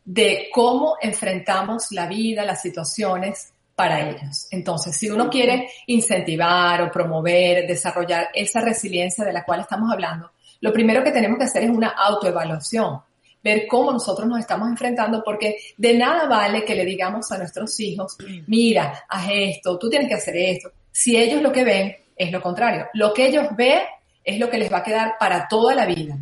de 0.05 0.49
cómo 0.51 0.97
enfrentamos 1.01 1.91
la 1.91 2.07
vida, 2.07 2.45
las 2.45 2.61
situaciones 2.61 3.53
para 3.75 4.09
ellos. 4.09 4.47
Entonces, 4.51 4.95
si 4.95 5.09
uno 5.09 5.29
quiere 5.29 5.69
incentivar 5.87 6.81
o 6.81 6.91
promover, 6.91 7.65
desarrollar 7.65 8.29
esa 8.33 8.61
resiliencia 8.61 9.25
de 9.25 9.33
la 9.33 9.43
cual 9.43 9.61
estamos 9.61 9.91
hablando, 9.91 10.31
lo 10.61 10.71
primero 10.71 11.03
que 11.03 11.11
tenemos 11.11 11.37
que 11.39 11.45
hacer 11.45 11.63
es 11.63 11.69
una 11.69 11.89
autoevaluación, 11.89 12.99
ver 13.43 13.67
cómo 13.67 13.91
nosotros 13.91 14.27
nos 14.27 14.39
estamos 14.39 14.69
enfrentando, 14.69 15.21
porque 15.23 15.57
de 15.77 15.93
nada 15.95 16.27
vale 16.27 16.63
que 16.63 16.75
le 16.75 16.85
digamos 16.85 17.31
a 17.31 17.37
nuestros 17.37 17.79
hijos, 17.79 18.17
mira, 18.47 19.03
haz 19.09 19.27
esto, 19.31 19.77
tú 19.77 19.89
tienes 19.89 20.07
que 20.07 20.15
hacer 20.15 20.37
esto, 20.37 20.71
si 20.91 21.17
ellos 21.17 21.41
lo 21.41 21.51
que 21.51 21.63
ven 21.63 21.95
es 22.15 22.31
lo 22.31 22.41
contrario. 22.41 22.87
Lo 22.93 23.13
que 23.13 23.27
ellos 23.27 23.47
ven 23.55 23.81
es 24.23 24.39
lo 24.39 24.49
que 24.49 24.57
les 24.57 24.71
va 24.71 24.79
a 24.79 24.83
quedar 24.83 25.15
para 25.19 25.47
toda 25.47 25.75
la 25.75 25.85
vida. 25.85 26.17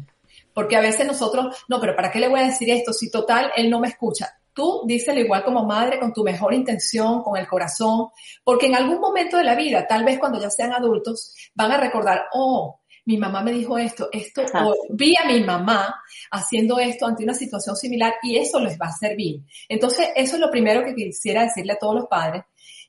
Porque 0.54 0.76
a 0.76 0.82
veces 0.82 1.08
nosotros, 1.08 1.64
no, 1.70 1.80
pero 1.80 1.96
¿para 1.96 2.12
qué 2.12 2.20
le 2.20 2.28
voy 2.28 2.42
a 2.42 2.46
decir 2.46 2.70
esto 2.70 2.92
si 2.92 3.10
total 3.10 3.52
él 3.56 3.70
no 3.70 3.80
me 3.80 3.88
escucha? 3.88 4.38
Tú 4.54 4.84
díselo 4.86 5.22
igual 5.22 5.46
como 5.46 5.66
madre, 5.66 5.98
con 5.98 6.12
tu 6.12 6.24
mejor 6.24 6.54
intención, 6.54 7.24
con 7.24 7.38
el 7.38 7.48
corazón, 7.48 8.10
porque 8.44 8.66
en 8.66 8.76
algún 8.76 9.00
momento 9.00 9.38
de 9.38 9.46
la 9.46 9.56
vida, 9.56 9.88
tal 9.88 10.04
vez 10.04 10.20
cuando 10.20 10.42
ya 10.42 10.50
sean 10.50 10.74
adultos, 10.74 11.34
van 11.56 11.72
a 11.72 11.78
recordar, 11.78 12.26
oh, 12.34 12.81
mi 13.06 13.18
mamá 13.18 13.42
me 13.42 13.52
dijo 13.52 13.78
esto, 13.78 14.10
esto, 14.12 14.44
o 14.64 14.76
vi 14.90 15.16
a 15.16 15.26
mi 15.26 15.42
mamá 15.44 15.96
haciendo 16.32 16.80
esto 16.80 17.06
ante 17.06 17.24
una 17.24 17.34
situación 17.34 17.76
similar 17.76 18.14
y 18.22 18.38
eso 18.38 18.60
les 18.60 18.80
va 18.80 18.88
a 18.88 18.92
servir. 18.92 19.42
Entonces, 19.68 20.10
eso 20.16 20.36
es 20.36 20.40
lo 20.40 20.52
primero 20.52 20.84
que 20.84 20.94
quisiera 20.94 21.44
decirle 21.44 21.74
a 21.74 21.80
todos 21.80 21.96
los 21.96 22.08
padres, 22.08 22.44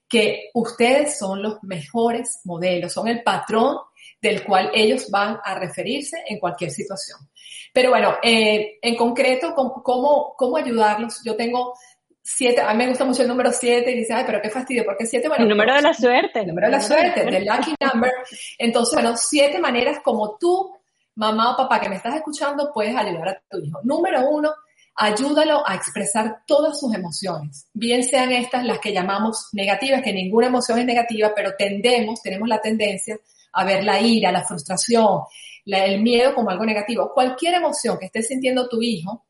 que 0.08 0.50
ustedes 0.52 1.18
son 1.18 1.42
los 1.42 1.62
mejores 1.62 2.40
modelos, 2.44 2.92
son 2.92 3.08
el 3.08 3.22
patrón 3.22 3.78
del 4.20 4.44
cual 4.44 4.70
ellos 4.74 5.10
van 5.10 5.38
a 5.42 5.58
referirse 5.58 6.16
en 6.28 6.38
cualquier 6.38 6.70
situación. 6.70 7.18
Pero 7.72 7.90
bueno, 7.90 8.16
eh, 8.22 8.78
en 8.80 8.96
concreto, 8.96 9.54
¿cómo, 9.54 10.34
¿cómo 10.36 10.56
ayudarlos? 10.56 11.22
Yo 11.24 11.34
tengo 11.34 11.74
siete, 12.36 12.60
a 12.60 12.72
mí 12.72 12.78
me 12.78 12.88
gusta 12.88 13.04
mucho 13.04 13.22
el 13.22 13.28
número 13.28 13.52
siete 13.52 13.92
y 13.92 13.98
dice, 13.98 14.14
ay, 14.14 14.24
pero 14.26 14.40
qué 14.40 14.50
fastidio, 14.50 14.84
¿por 14.84 14.96
qué 14.96 15.06
siete? 15.06 15.28
Bueno, 15.28 15.44
el 15.44 15.50
número 15.50 15.74
de 15.74 15.82
la 15.82 15.94
suerte. 15.94 16.40
El 16.40 16.48
número 16.48 16.66
de 16.66 16.72
la 16.72 16.80
suerte, 16.80 17.24
del 17.24 17.44
lucky 17.44 17.74
number. 17.80 18.12
Entonces, 18.58 18.94
bueno, 18.94 19.16
siete 19.16 19.58
maneras 19.58 19.98
como 20.02 20.36
tú, 20.38 20.74
mamá 21.14 21.52
o 21.52 21.56
papá 21.56 21.80
que 21.80 21.88
me 21.88 21.96
estás 21.96 22.16
escuchando, 22.16 22.70
puedes 22.72 22.96
ayudar 22.96 23.28
a 23.28 23.42
tu 23.50 23.58
hijo. 23.58 23.80
Número 23.84 24.28
uno, 24.28 24.52
ayúdalo 24.94 25.66
a 25.66 25.74
expresar 25.74 26.42
todas 26.46 26.78
sus 26.78 26.94
emociones, 26.94 27.66
bien 27.72 28.04
sean 28.04 28.32
estas 28.32 28.64
las 28.64 28.78
que 28.78 28.92
llamamos 28.92 29.48
negativas, 29.52 30.02
que 30.02 30.12
ninguna 30.12 30.48
emoción 30.48 30.78
es 30.78 30.84
negativa, 30.84 31.32
pero 31.34 31.52
tendemos, 31.56 32.22
tenemos 32.22 32.48
la 32.48 32.60
tendencia 32.60 33.16
a 33.52 33.64
ver 33.64 33.84
la 33.84 34.00
ira, 34.00 34.32
la 34.32 34.44
frustración, 34.44 35.22
el 35.66 36.00
miedo 36.00 36.34
como 36.34 36.50
algo 36.50 36.64
negativo. 36.64 37.12
Cualquier 37.12 37.54
emoción 37.54 37.98
que 37.98 38.06
esté 38.06 38.22
sintiendo 38.22 38.68
tu 38.68 38.80
hijo, 38.82 39.26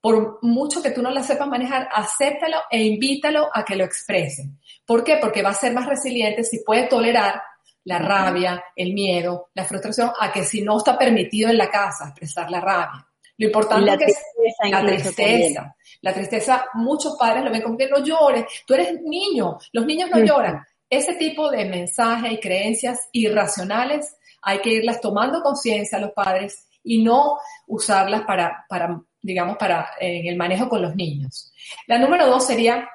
por 0.00 0.38
mucho 0.42 0.82
que 0.82 0.90
tú 0.90 1.02
no 1.02 1.10
la 1.10 1.22
sepas 1.22 1.48
manejar, 1.48 1.88
acéptalo 1.92 2.58
e 2.70 2.82
invítalo 2.82 3.48
a 3.52 3.64
que 3.64 3.76
lo 3.76 3.84
exprese. 3.84 4.50
¿Por 4.84 5.02
qué? 5.02 5.16
Porque 5.20 5.42
va 5.42 5.50
a 5.50 5.54
ser 5.54 5.72
más 5.72 5.86
resiliente 5.86 6.44
si 6.44 6.60
puede 6.60 6.84
tolerar 6.84 7.42
la 7.84 7.98
rabia, 7.98 8.64
el 8.74 8.92
miedo, 8.92 9.50
la 9.54 9.64
frustración, 9.64 10.10
a 10.18 10.32
que 10.32 10.44
si 10.44 10.62
no 10.62 10.78
está 10.78 10.98
permitido 10.98 11.50
en 11.50 11.58
la 11.58 11.70
casa 11.70 12.08
expresar 12.08 12.50
la 12.50 12.60
rabia. 12.60 13.06
Lo 13.38 13.46
importante 13.46 14.06
es 14.06 14.22
que 14.62 14.70
la 14.70 14.84
tristeza. 14.84 15.76
La 16.00 16.12
tristeza, 16.12 16.66
muchos 16.74 17.16
padres 17.18 17.44
lo 17.44 17.50
ven 17.50 17.62
como 17.62 17.76
que 17.76 17.88
no 17.88 18.02
llores, 18.02 18.44
tú 18.66 18.74
eres 18.74 19.00
niño, 19.02 19.58
los 19.72 19.86
niños 19.86 20.10
no 20.10 20.18
lloran. 20.18 20.64
Ese 20.88 21.14
tipo 21.14 21.50
de 21.50 21.64
mensajes 21.64 22.32
y 22.32 22.38
creencias 22.38 23.08
irracionales 23.12 24.16
hay 24.42 24.60
que 24.60 24.70
irlas 24.70 25.00
tomando 25.00 25.42
conciencia 25.42 25.98
a 25.98 26.00
los 26.00 26.12
padres 26.12 26.68
y 26.82 27.02
no 27.02 27.38
usarlas 27.66 28.22
para, 28.22 28.64
para 28.68 29.00
digamos, 29.26 29.56
para 29.56 29.90
en 30.00 30.26
el 30.26 30.36
manejo 30.36 30.68
con 30.68 30.80
los 30.82 30.94
niños. 30.94 31.52
La 31.86 31.98
número 31.98 32.26
dos 32.26 32.46
sería 32.46 32.88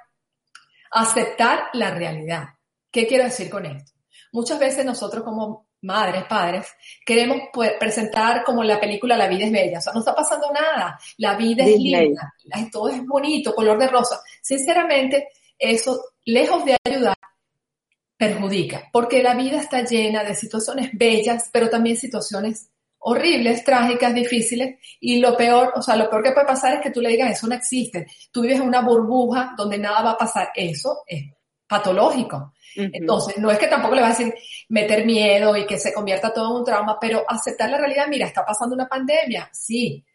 aceptar 0.92 1.66
la 1.74 1.92
realidad. 1.92 2.46
¿Qué 2.90 3.06
quiero 3.08 3.26
decir 3.26 3.50
con 3.50 3.66
esto? 3.66 3.92
Muchas 4.32 4.60
veces 4.60 4.86
nosotros 4.86 5.24
como 5.24 5.68
madres, 5.82 6.26
padres, 6.26 6.68
queremos 7.06 7.50
presentar 7.80 8.44
como 8.44 8.64
la 8.64 8.80
película 8.80 9.18
La 9.18 9.28
vida 9.28 9.46
es 9.46 9.52
bella. 9.52 9.80
O 9.80 9.82
sea, 9.82 9.94
no 9.94 10.00
está 10.00 10.16
pasando 10.16 10.52
nada. 10.52 11.00
La 11.18 11.36
vida 11.36 11.64
es 11.64 11.78
linda. 11.78 12.34
Todo 12.72 12.90
es 12.90 13.06
bonito, 13.06 13.54
color 13.54 13.78
de 13.78 13.88
rosa. 13.88 14.22
Sinceramente, 14.42 15.30
eso, 15.58 16.02
lejos 16.26 16.66
de 16.66 16.78
ayudar, 16.86 17.18
perjudica, 18.18 18.90
porque 18.94 19.24
la 19.24 19.34
vida 19.34 19.60
está 19.60 19.84
llena 19.84 20.24
de 20.24 20.36
situaciones 20.36 20.92
bellas, 20.94 21.50
pero 21.52 21.70
también 21.70 21.98
situaciones 21.98 22.70
horribles, 23.02 23.64
trágicas, 23.64 24.14
difíciles, 24.14 24.78
y 25.00 25.20
lo 25.20 25.36
peor, 25.36 25.74
o 25.76 25.82
sea, 25.82 25.96
lo 25.96 26.10
peor 26.10 26.24
que 26.24 26.32
puede 26.32 26.46
pasar 26.46 26.76
es 26.76 26.82
que 26.82 26.92
tú 26.92 27.02
le 27.02 27.10
digas, 27.10 27.32
eso 27.32 27.48
no 27.48 27.56
existe, 27.56 28.08
tú 28.32 28.42
vives 28.42 28.60
en 28.60 28.68
una 28.68 28.82
burbuja 28.82 29.54
donde 29.58 29.78
nada 29.78 30.02
va 30.02 30.12
a 30.12 30.18
pasar, 30.18 30.52
eso 30.56 31.04
es 31.08 31.26
patológico. 31.68 32.54
Entonces, 32.76 33.38
no 33.38 33.52
es 33.52 33.58
que 33.58 33.68
tampoco 33.68 33.96
le 33.96 34.02
va 34.02 34.08
a 34.08 34.12
decir 34.12 34.34
meter 34.70 35.06
miedo 35.06 35.58
y 35.58 35.66
que 35.66 35.78
se 35.78 35.94
convierta 35.94 36.34
todo 36.34 36.52
en 36.52 36.60
un 36.60 36.66
trauma, 36.66 36.98
pero 37.00 37.26
aceptar 37.28 37.70
la 37.70 37.78
realidad, 37.78 38.08
mira, 38.08 38.28
está 38.28 38.46
pasando 38.46 38.76
una 38.76 38.88
pandemia, 38.88 39.50
sí, 39.52 40.06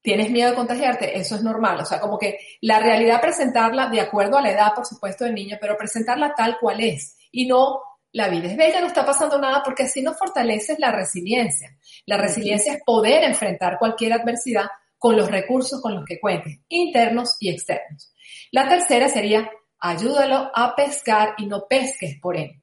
tienes 0.00 0.30
miedo 0.30 0.50
de 0.50 0.56
contagiarte, 0.56 1.18
eso 1.18 1.34
es 1.34 1.42
normal, 1.42 1.80
o 1.80 1.84
sea, 1.84 1.98
como 1.98 2.18
que 2.18 2.38
la 2.60 2.78
realidad 2.78 3.20
presentarla 3.20 3.88
de 3.88 4.00
acuerdo 4.00 4.38
a 4.38 4.42
la 4.42 4.52
edad, 4.52 4.74
por 4.74 4.86
supuesto, 4.86 5.24
del 5.24 5.34
niño, 5.34 5.56
pero 5.60 5.76
presentarla 5.76 6.34
tal 6.34 6.58
cual 6.60 6.80
es. 6.80 7.16
Y 7.32 7.46
no 7.46 7.80
la 8.12 8.28
vida 8.28 8.46
es 8.46 8.56
bella, 8.56 8.80
no 8.80 8.86
está 8.86 9.04
pasando 9.04 9.38
nada, 9.38 9.62
porque 9.62 9.84
así 9.84 10.02
no 10.02 10.14
fortaleces 10.14 10.78
la 10.78 10.90
resiliencia. 10.90 11.76
La 12.06 12.16
resiliencia 12.16 12.74
es 12.74 12.82
poder 12.84 13.24
enfrentar 13.24 13.78
cualquier 13.78 14.14
adversidad 14.14 14.66
con 14.96 15.16
los 15.16 15.30
recursos 15.30 15.80
con 15.80 15.94
los 15.94 16.04
que 16.04 16.18
cuentes, 16.18 16.58
internos 16.68 17.36
y 17.38 17.50
externos. 17.50 18.12
La 18.50 18.68
tercera 18.68 19.08
sería, 19.08 19.50
ayúdalo 19.78 20.50
a 20.54 20.74
pescar 20.74 21.34
y 21.38 21.46
no 21.46 21.66
pesques 21.68 22.18
por 22.20 22.36
él. 22.36 22.62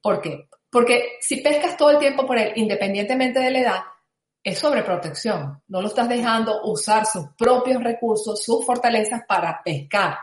¿Por 0.00 0.20
qué? 0.20 0.48
Porque 0.70 1.18
si 1.20 1.40
pescas 1.40 1.76
todo 1.76 1.90
el 1.90 1.98
tiempo 1.98 2.26
por 2.26 2.38
él, 2.38 2.52
independientemente 2.56 3.40
de 3.40 3.50
la 3.50 3.60
edad, 3.60 3.80
es 4.42 4.58
sobreprotección. 4.58 5.62
No 5.68 5.82
lo 5.82 5.88
estás 5.88 6.08
dejando 6.08 6.62
usar 6.64 7.06
sus 7.06 7.26
propios 7.36 7.82
recursos, 7.82 8.42
sus 8.42 8.64
fortalezas 8.64 9.22
para 9.26 9.62
pescar. 9.62 10.18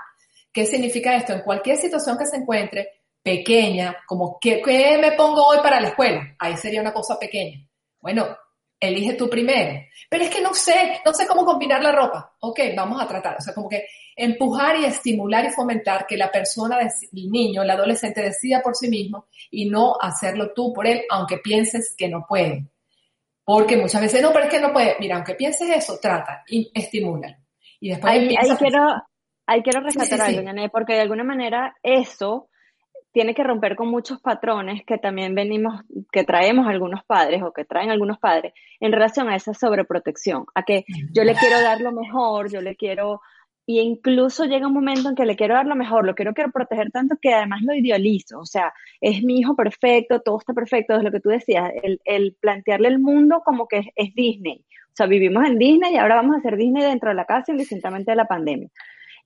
¿Qué 0.52 0.66
significa 0.66 1.16
esto? 1.16 1.34
En 1.34 1.42
cualquier 1.42 1.78
situación 1.78 2.18
que 2.18 2.26
se 2.26 2.38
encuentre, 2.38 3.05
pequeña, 3.26 3.98
como 4.06 4.38
¿qué, 4.40 4.62
me 5.02 5.14
pongo 5.14 5.48
hoy 5.48 5.58
para 5.64 5.82
la 5.82 5.88
escuela? 5.88 6.36
Ahí 6.38 6.56
sería 6.58 6.80
una 6.80 6.94
cosa 6.94 7.18
pequeña. 7.18 7.68
Bueno, 8.00 8.38
elige 8.80 9.14
tú 9.14 9.28
primero. 9.28 9.82
Pero 10.08 10.26
es 10.26 10.30
que 10.30 10.44
no 10.44 10.54
sé, 10.54 11.02
no 11.04 11.12
sé 11.12 11.26
cómo 11.26 11.44
combinar 11.44 11.82
la 11.82 11.92
ropa. 11.92 12.36
Ok, 12.42 12.60
vamos 12.78 13.02
a 13.02 13.08
tratar. 13.08 13.38
O 13.40 13.42
sea, 13.42 13.56
como 13.56 13.68
que 13.68 13.88
empujar 14.16 14.78
y 14.78 14.86
estimular 14.86 15.44
y 15.44 15.50
fomentar 15.50 16.06
que 16.06 16.18
la 16.18 16.32
persona, 16.32 16.78
el 16.80 17.32
niño, 17.32 17.64
el 17.64 17.70
adolescente 17.72 18.22
decida 18.22 18.62
por 18.62 18.76
sí 18.76 18.90
mismo 18.90 19.26
y 19.50 19.72
no 19.72 19.96
hacerlo 20.00 20.54
tú 20.54 20.72
por 20.72 20.86
él, 20.86 21.02
aunque 21.10 21.40
pienses 21.40 21.96
que 21.98 22.08
no 22.08 22.28
puede. 22.30 22.68
Porque 23.44 23.76
muchas 23.76 24.02
veces, 24.02 24.22
no, 24.22 24.32
pero 24.34 24.46
es 24.46 24.52
que 24.52 24.62
no 24.62 24.72
puede. 24.72 24.98
Mira, 25.00 25.16
aunque 25.16 25.34
pienses 25.34 25.68
eso, 25.68 25.98
trata 26.00 26.44
y 26.48 26.70
estimula. 26.76 27.40
Y 27.80 27.90
después 27.90 28.14
ahí, 28.14 28.36
quiero, 28.60 29.02
ahí 29.48 29.64
quiero 29.64 29.82
rescatar 29.82 30.22
algo, 30.22 30.44
porque 30.72 30.94
de 30.94 31.02
alguna 31.02 31.24
manera 31.24 31.74
eso 31.82 32.50
tiene 33.16 33.34
que 33.34 33.46
romper 33.46 33.78
con 33.78 33.88
muchos 33.88 34.20
patrones 34.20 34.84
que 34.86 34.98
también 34.98 35.34
venimos, 35.34 35.86
que 36.12 36.26
traemos 36.26 36.68
algunos 36.68 37.06
padres 37.06 37.42
o 37.44 37.54
que 37.54 37.64
traen 37.64 37.90
algunos 37.90 38.20
padres 38.20 38.52
en 38.82 38.92
relación 38.92 39.30
a 39.30 39.38
esa 39.38 39.54
sobreprotección, 39.54 40.44
a 40.54 40.64
que 40.64 40.84
yo 41.14 41.24
le 41.24 41.34
quiero 41.34 41.62
dar 41.62 41.80
lo 41.80 41.94
mejor, 41.94 42.52
yo 42.52 42.60
le 42.60 42.76
quiero, 42.76 43.22
y 43.66 43.80
incluso 43.80 44.44
llega 44.44 44.68
un 44.68 44.74
momento 44.74 45.08
en 45.08 45.16
que 45.16 45.26
le 45.26 45.38
quiero 45.38 45.54
dar 45.54 45.66
lo 45.66 45.78
mejor, 45.78 46.06
lo 46.06 46.14
quiero, 46.14 46.34
quiero 46.34 46.52
proteger 46.52 46.92
tanto 46.92 47.16
que 47.22 47.34
además 47.34 47.62
lo 47.62 47.74
idealizo, 47.74 48.38
o 48.38 48.46
sea, 48.46 48.74
es 49.00 49.24
mi 49.24 49.40
hijo 49.40 49.56
perfecto, 49.56 50.20
todo 50.20 50.38
está 50.38 50.54
perfecto, 50.54 50.98
es 50.98 51.04
lo 51.04 51.12
que 51.12 51.22
tú 51.22 51.30
decías, 51.30 51.72
el, 51.84 52.02
el 52.04 52.36
plantearle 52.42 52.90
el 52.90 53.00
mundo 53.00 53.44
como 53.46 53.66
que 53.70 53.94
es, 53.96 54.14
Disney, 54.14 54.66
o 54.88 54.94
sea, 54.94 55.06
vivimos 55.06 55.48
en 55.48 55.58
Disney 55.58 55.94
y 55.94 55.98
ahora 55.98 56.16
vamos 56.16 56.36
a 56.36 56.40
hacer 56.40 56.58
Disney 56.58 56.84
dentro 56.84 57.12
de 57.12 57.16
la 57.16 57.24
casa 57.24 57.54
indistintamente 57.54 58.12
de 58.12 58.18
la 58.18 58.26
pandemia. 58.26 58.68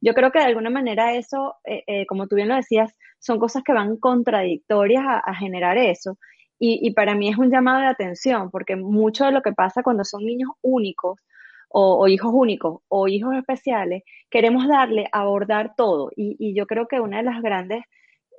Yo 0.01 0.13
creo 0.13 0.32
que 0.32 0.39
de 0.39 0.46
alguna 0.46 0.70
manera 0.70 1.13
eso, 1.13 1.56
eh, 1.65 1.84
eh, 1.88 2.06
como 2.06 2.27
tú 2.27 2.36
bien 2.36 2.48
lo 2.48 2.56
decías, 2.56 2.94
son 3.20 3.39
cosas 3.39 3.63
que 3.63 3.74
van 3.74 3.98
contradictorias 3.98 5.03
a, 5.06 5.34
generar 5.36 5.77
eso. 5.77 6.18
Y, 6.62 6.91
para 6.91 7.15
mí 7.15 7.29
es 7.29 7.38
un 7.38 7.50
llamado 7.50 7.79
de 7.79 7.88
atención, 7.88 8.51
porque 8.51 8.75
mucho 8.75 9.25
de 9.25 9.32
lo 9.32 9.41
que 9.41 9.53
pasa 9.53 9.82
cuando 9.82 10.03
son 10.03 10.25
niños 10.25 10.50
únicos 10.62 11.18
o, 11.70 12.08
hijos 12.10 12.32
únicos 12.34 12.82
o 12.89 13.08
hijos 13.08 13.34
especiales, 13.36 14.03
queremos 14.29 14.68
darle, 14.68 15.08
abordar 15.12 15.74
todo. 15.77 16.12
Y, 16.15 16.53
yo 16.53 16.65
creo 16.68 16.88
que 16.88 17.00
una 17.00 17.18
de 17.18 17.24
las 17.24 17.41
grandes 17.41 17.84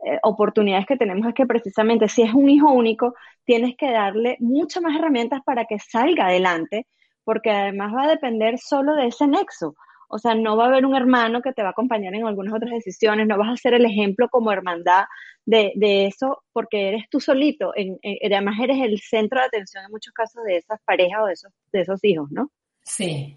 eh, 0.04 0.18
oportunidades 0.22 0.86
que 0.86 0.96
tenemos 0.96 1.26
es 1.28 1.34
que 1.34 1.46
precisamente 1.46 2.08
si 2.08 2.22
es 2.22 2.34
un 2.34 2.50
hijo 2.50 2.70
único, 2.70 3.14
tienes 3.44 3.76
que 3.76 3.90
darle 3.90 4.36
muchas 4.40 4.82
más 4.82 4.96
herramientas 4.98 5.40
para 5.44 5.64
que 5.64 5.78
salga 5.78 6.26
adelante, 6.26 6.86
porque 7.24 7.50
además 7.50 7.94
va 7.94 8.04
a 8.04 8.08
depender 8.08 8.58
solo 8.58 8.94
de 8.96 9.06
ese 9.06 9.26
nexo. 9.26 9.74
O 10.12 10.18
sea, 10.18 10.34
no 10.34 10.56
va 10.56 10.64
a 10.64 10.68
haber 10.68 10.84
un 10.84 10.96
hermano 10.96 11.40
que 11.40 11.52
te 11.52 11.62
va 11.62 11.68
a 11.68 11.70
acompañar 11.70 12.14
en 12.14 12.26
algunas 12.26 12.52
otras 12.52 12.72
decisiones, 12.72 13.26
no 13.26 13.38
vas 13.38 13.48
a 13.48 13.56
ser 13.56 13.74
el 13.74 13.86
ejemplo 13.86 14.28
como 14.28 14.52
hermandad 14.52 15.04
de, 15.46 16.06
eso 16.06 16.42
porque 16.52 16.88
eres 16.88 17.04
tú 17.08 17.20
solito. 17.20 17.72
En, 17.76 17.98
además, 18.24 18.58
eres 18.60 18.78
el 18.82 18.98
centro 19.00 19.40
de 19.40 19.46
atención 19.46 19.84
en 19.84 19.90
muchos 19.90 20.12
casos 20.12 20.42
de 20.44 20.56
esas 20.56 20.80
parejas 20.84 21.20
o 21.22 21.26
de 21.26 21.32
esos, 21.32 21.52
de 21.72 21.80
esos 21.80 22.00
hijos, 22.02 22.28
¿no? 22.30 22.50
Sí, 22.82 23.36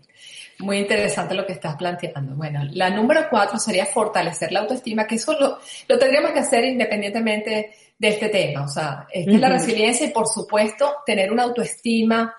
muy 0.59 0.79
interesante 0.79 1.35
lo 1.35 1.45
que 1.45 1.53
estás 1.53 1.75
planteando. 1.75 2.35
Bueno, 2.35 2.61
la 2.71 2.89
número 2.89 3.27
cuatro 3.29 3.59
sería 3.59 3.85
fortalecer 3.85 4.51
la 4.51 4.61
autoestima, 4.61 5.05
que 5.05 5.15
eso 5.15 5.37
lo, 5.39 5.59
tendríamos 5.99 6.31
que 6.31 6.39
hacer 6.39 6.65
independientemente 6.65 7.73
de 7.97 8.07
este 8.07 8.29
tema. 8.29 8.63
O 8.63 8.67
sea, 8.67 9.05
es 9.11 9.27
la 9.27 9.49
resiliencia 9.49 10.07
y, 10.07 10.11
por 10.11 10.27
supuesto, 10.27 10.95
tener 11.05 11.31
una 11.31 11.43
autoestima 11.43 12.33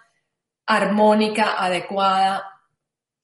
armónica, 0.67 1.55
adecuada, 1.59 2.54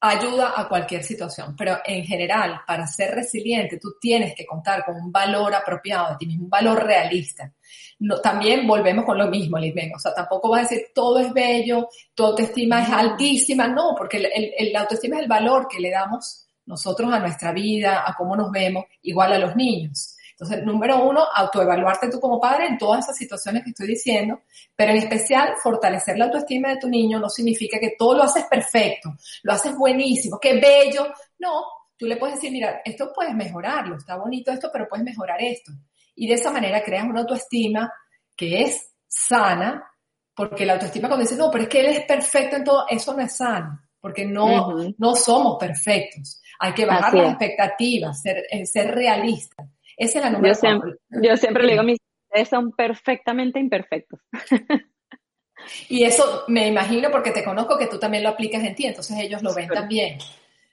ayuda 0.00 0.54
a 0.57 0.66
cualquier 0.66 1.04
situación, 1.04 1.54
pero 1.57 1.78
en 1.85 2.04
general, 2.04 2.62
para 2.66 2.87
ser 2.87 3.14
resiliente, 3.14 3.78
tú 3.78 3.97
tienes 4.00 4.35
que 4.35 4.47
contar 4.47 4.85
con 4.85 4.97
un 4.97 5.12
valor 5.12 5.54
apropiado 5.54 6.11
de 6.11 6.16
ti 6.16 6.26
mismo, 6.26 6.45
un 6.45 6.50
valor 6.50 6.83
realista. 6.83 7.52
No, 7.99 8.19
también 8.21 8.66
volvemos 8.66 9.04
con 9.04 9.19
lo 9.19 9.28
mismo, 9.28 9.59
Lisbeth, 9.59 9.92
o 9.95 9.99
sea, 9.99 10.14
tampoco 10.14 10.49
vas 10.49 10.61
a 10.61 10.69
decir 10.69 10.87
todo 10.95 11.19
es 11.19 11.33
bello, 11.35 11.88
tu 12.14 12.25
autoestima 12.25 12.83
es 12.83 12.88
altísima, 12.88 13.69
no, 13.69 13.95
porque 13.97 14.16
el, 14.16 14.73
la 14.73 14.80
autoestima 14.80 15.16
es 15.16 15.23
el 15.23 15.28
valor 15.28 15.69
que 15.69 15.80
le 15.80 15.90
damos 15.90 16.47
nosotros 16.64 17.12
a 17.12 17.21
nuestra 17.21 17.52
vida, 17.52 18.04
a 18.07 18.14
cómo 18.14 18.37
nos 18.37 18.50
vemos, 18.50 18.85
igual 19.02 19.33
a 19.35 19.38
los 19.38 19.54
niños. 19.54 20.16
Entonces, 20.40 20.64
número 20.64 21.04
uno, 21.04 21.23
autoevaluarte 21.35 22.09
tú 22.09 22.18
como 22.18 22.40
padre 22.40 22.66
en 22.66 22.78
todas 22.78 23.04
esas 23.04 23.16
situaciones 23.18 23.62
que 23.62 23.70
estoy 23.70 23.88
diciendo, 23.88 24.40
pero 24.75 24.92
en 24.92 24.97
especial 24.97 25.52
fortalecer 25.62 26.16
la 26.16 26.25
autoestima 26.25 26.70
de 26.70 26.78
tu 26.78 26.88
niño 26.88 27.20
no 27.20 27.28
significa 27.28 27.78
que 27.78 27.94
todo 27.99 28.16
lo 28.16 28.23
haces 28.23 28.47
perfecto, 28.47 29.14
lo 29.42 29.52
haces 29.52 29.76
buenísimo, 29.76 30.38
qué 30.40 30.59
bello. 30.59 31.09
No, 31.38 31.64
tú 31.94 32.06
le 32.06 32.16
puedes 32.16 32.37
decir, 32.37 32.50
mira, 32.52 32.80
esto 32.82 33.12
puedes 33.14 33.35
mejorarlo, 33.35 33.99
está 33.99 34.16
bonito 34.16 34.50
esto, 34.50 34.70
pero 34.73 34.88
puedes 34.88 35.04
mejorar 35.04 35.42
esto. 35.42 35.73
Y 36.14 36.26
de 36.26 36.35
esa 36.35 36.50
manera 36.50 36.82
creas 36.82 37.04
una 37.04 37.20
autoestima 37.20 37.92
que 38.35 38.62
es 38.62 38.94
sana, 39.06 39.92
porque 40.35 40.64
la 40.64 40.73
autoestima 40.73 41.09
cuando 41.09 41.25
dices, 41.25 41.37
no, 41.37 41.50
pero 41.50 41.64
es 41.64 41.68
que 41.68 41.80
él 41.80 41.87
es 41.88 42.00
perfecto 42.06 42.56
en 42.56 42.64
todo, 42.64 42.87
eso 42.88 43.12
no 43.12 43.20
es 43.20 43.37
sano, 43.37 43.78
porque 44.00 44.25
no, 44.25 44.75
no 44.97 45.14
somos 45.14 45.59
perfectos. 45.61 46.40
Hay 46.61 46.73
que 46.73 46.87
bajar 46.87 47.12
las 47.12 47.30
expectativas, 47.32 48.23
ser, 48.23 48.44
eh, 48.50 48.64
ser 48.64 48.94
realistas. 48.94 49.68
Esa 50.00 50.19
es 50.19 50.25
la 50.25 50.30
número 50.30 50.54
yo 50.54 50.59
siempre, 50.59 50.92
yo 51.11 51.37
siempre 51.37 51.62
le 51.62 51.73
digo 51.73 51.83
mis 51.85 51.99
ustedes 52.30 52.49
son 52.49 52.73
perfectamente 52.73 53.61
imperfectos. 53.61 54.21
Y 55.90 56.04
eso 56.04 56.45
me 56.49 56.66
imagino 56.66 57.11
porque 57.11 57.33
te 57.33 57.45
conozco 57.45 57.76
que 57.76 57.87
tú 57.87 57.99
también 57.99 58.23
lo 58.25 58.30
aplicas 58.30 58.64
en 58.64 58.75
ti, 58.75 58.87
entonces 58.87 59.19
ellos 59.19 59.42
lo 59.42 59.52
ven 59.52 59.69
también. 59.69 60.19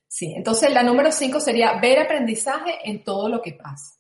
Sí, 0.08 0.34
entonces 0.34 0.72
la 0.72 0.82
número 0.82 1.12
cinco 1.12 1.42
sería 1.42 1.78
ver 1.82 2.00
aprendizaje 2.00 2.80
en 2.86 3.04
todo 3.04 3.28
lo 3.28 3.42
que 3.42 3.52
pasa. 3.52 4.00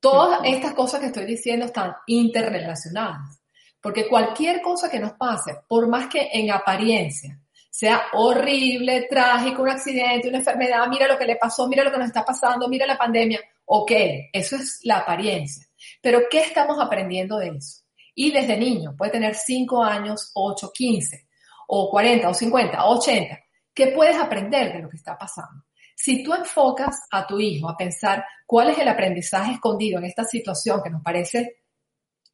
Todas 0.00 0.40
estas 0.44 0.74
cosas 0.74 1.00
que 1.00 1.06
estoy 1.06 1.24
diciendo 1.24 1.64
están 1.64 1.94
interrelacionadas, 2.06 3.42
porque 3.80 4.06
cualquier 4.06 4.60
cosa 4.60 4.90
que 4.90 5.00
nos 5.00 5.12
pase, 5.12 5.60
por 5.66 5.88
más 5.88 6.08
que 6.08 6.28
en 6.30 6.50
apariencia 6.50 7.40
sea 7.70 8.02
horrible, 8.12 9.06
trágico, 9.08 9.62
un 9.62 9.70
accidente, 9.70 10.28
una 10.28 10.38
enfermedad, 10.38 10.86
mira 10.88 11.08
lo 11.08 11.16
que 11.16 11.24
le 11.24 11.36
pasó, 11.36 11.66
mira 11.68 11.82
lo 11.82 11.90
que 11.90 11.96
nos 11.96 12.08
está 12.08 12.22
pasando, 12.22 12.68
mira 12.68 12.86
la 12.86 12.98
pandemia, 12.98 13.40
Ok, 13.74 13.90
eso 14.34 14.56
es 14.56 14.80
la 14.82 14.98
apariencia. 14.98 15.66
Pero 16.02 16.24
¿qué 16.30 16.40
estamos 16.40 16.76
aprendiendo 16.78 17.38
de 17.38 17.48
eso? 17.56 17.80
Y 18.14 18.30
desde 18.30 18.58
niño, 18.58 18.94
puede 18.98 19.12
tener 19.12 19.34
5 19.34 19.82
años, 19.82 20.30
8, 20.34 20.70
15, 20.74 21.26
o 21.68 21.90
40, 21.90 22.28
o 22.28 22.34
50, 22.34 22.84
o 22.84 22.98
80. 22.98 23.38
¿Qué 23.72 23.86
puedes 23.86 24.18
aprender 24.18 24.74
de 24.74 24.80
lo 24.80 24.90
que 24.90 24.98
está 24.98 25.16
pasando? 25.16 25.64
Si 25.96 26.22
tú 26.22 26.34
enfocas 26.34 26.98
a 27.10 27.26
tu 27.26 27.40
hijo 27.40 27.66
a 27.66 27.74
pensar 27.74 28.26
cuál 28.44 28.68
es 28.68 28.78
el 28.78 28.88
aprendizaje 28.88 29.52
escondido 29.52 30.00
en 30.00 30.04
esta 30.04 30.24
situación 30.24 30.82
que 30.82 30.90
nos 30.90 31.02
parece 31.02 31.62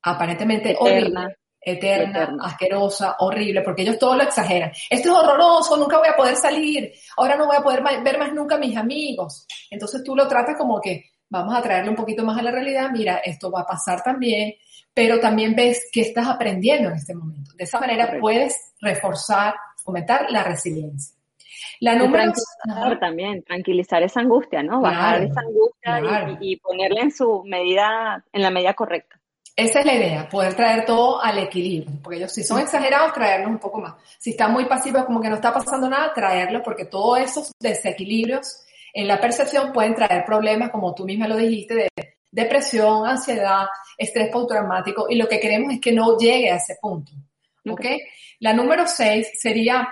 aparentemente 0.03 0.77
horrible, 0.77 1.37
eterna, 1.61 2.37
asquerosa, 2.43 3.15
horrible, 3.21 3.63
porque 3.63 3.83
ellos 3.83 3.99
todo 4.01 4.17
lo 4.17 4.25
exageran. 4.25 4.73
Esto 4.91 5.09
es 5.09 5.15
horroroso, 5.15 5.77
nunca 5.77 5.99
voy 5.99 6.09
a 6.09 6.17
poder 6.17 6.35
salir, 6.35 6.93
ahora 7.17 7.37
no 7.37 7.47
voy 7.47 7.59
a 7.59 7.63
poder 7.63 7.81
ver 8.03 8.19
más 8.19 8.33
nunca 8.33 8.57
a 8.57 8.59
mis 8.59 8.77
amigos. 8.77 9.47
Entonces 9.71 10.03
tú 10.03 10.17
lo 10.17 10.27
tratas 10.27 10.57
como 10.59 10.81
que 10.81 11.05
vamos 11.29 11.55
a 11.55 11.63
traerle 11.63 11.91
un 11.91 11.97
poquito 11.97 12.25
más 12.25 12.39
a 12.39 12.43
la 12.43 12.51
realidad, 12.51 12.91
mira, 12.91 13.19
esto 13.19 13.51
va 13.51 13.61
a 13.63 13.67
pasar 13.67 14.03
también, 14.03 14.55
pero 14.93 15.21
también 15.21 15.55
ves 15.55 15.89
qué 15.93 16.03
estás 16.03 16.27
aprendiendo 16.27 16.89
en 16.89 16.97
este 16.97 17.15
momento. 17.15 17.53
De 17.55 17.65
esa 17.65 17.79
manera 17.79 18.17
puedes 18.21 18.75
reforzar, 18.81 19.55
fomentar 19.77 20.31
la 20.31 20.43
resiliencia. 20.43 21.17
La 21.81 21.95
número 21.95 22.33
también, 22.99 23.43
tranquilizar 23.43 24.03
esa 24.03 24.21
angustia, 24.21 24.63
¿no? 24.63 24.81
Bajar 24.81 25.23
esa 25.23 25.41
angustia 25.41 26.37
y, 26.41 26.53
y, 26.53 26.57
ponerla 26.57 27.03
en 27.03 27.13
su 27.13 27.45
medida, 27.45 28.25
en 28.33 28.43
la 28.43 28.51
medida 28.51 28.75
correcta. 28.75 29.19
Esa 29.55 29.81
es 29.81 29.87
la 29.87 29.95
idea, 29.95 30.29
poder 30.29 30.55
traer 30.55 30.85
todo 30.85 31.21
al 31.21 31.39
equilibrio, 31.39 31.99
porque 32.01 32.19
ellos 32.19 32.33
si 32.33 32.45
son 32.45 32.61
exagerados, 32.61 33.13
traerlos 33.13 33.51
un 33.51 33.59
poco 33.59 33.81
más. 33.81 33.95
Si 34.19 34.31
están 34.31 34.53
muy 34.53 34.67
pasivos, 34.67 35.05
como 35.05 35.21
que 35.21 35.29
no 35.29 35.35
está 35.35 35.53
pasando 35.53 35.89
nada, 35.91 36.13
traerlos, 36.13 36.63
porque 36.65 36.85
todos 36.85 37.19
esos 37.19 37.51
desequilibrios 37.59 38.65
en 38.99 39.07
la 39.07 39.21
percepción 39.21 39.73
pueden 39.73 39.95
traer 39.95 40.25
problemas, 40.25 40.71
como 40.71 40.93
tú 40.93 41.05
misma 41.05 41.29
lo 41.29 41.37
dijiste, 41.37 41.73
de 41.73 41.89
depresión, 42.33 43.07
ansiedad, 43.07 43.67
estrés 43.97 44.29
postraumático, 44.29 45.07
y 45.09 45.15
lo 45.15 45.29
que 45.29 45.39
queremos 45.39 45.73
es 45.73 45.81
que 45.81 45.93
no 45.93 46.19
llegue 46.19 46.51
a 46.51 46.57
ese 46.57 46.77
punto. 46.81 47.13
¿Ok? 47.71 47.85
La 48.41 48.53
número 48.53 48.89
seis 48.89 49.31
sería 49.35 49.89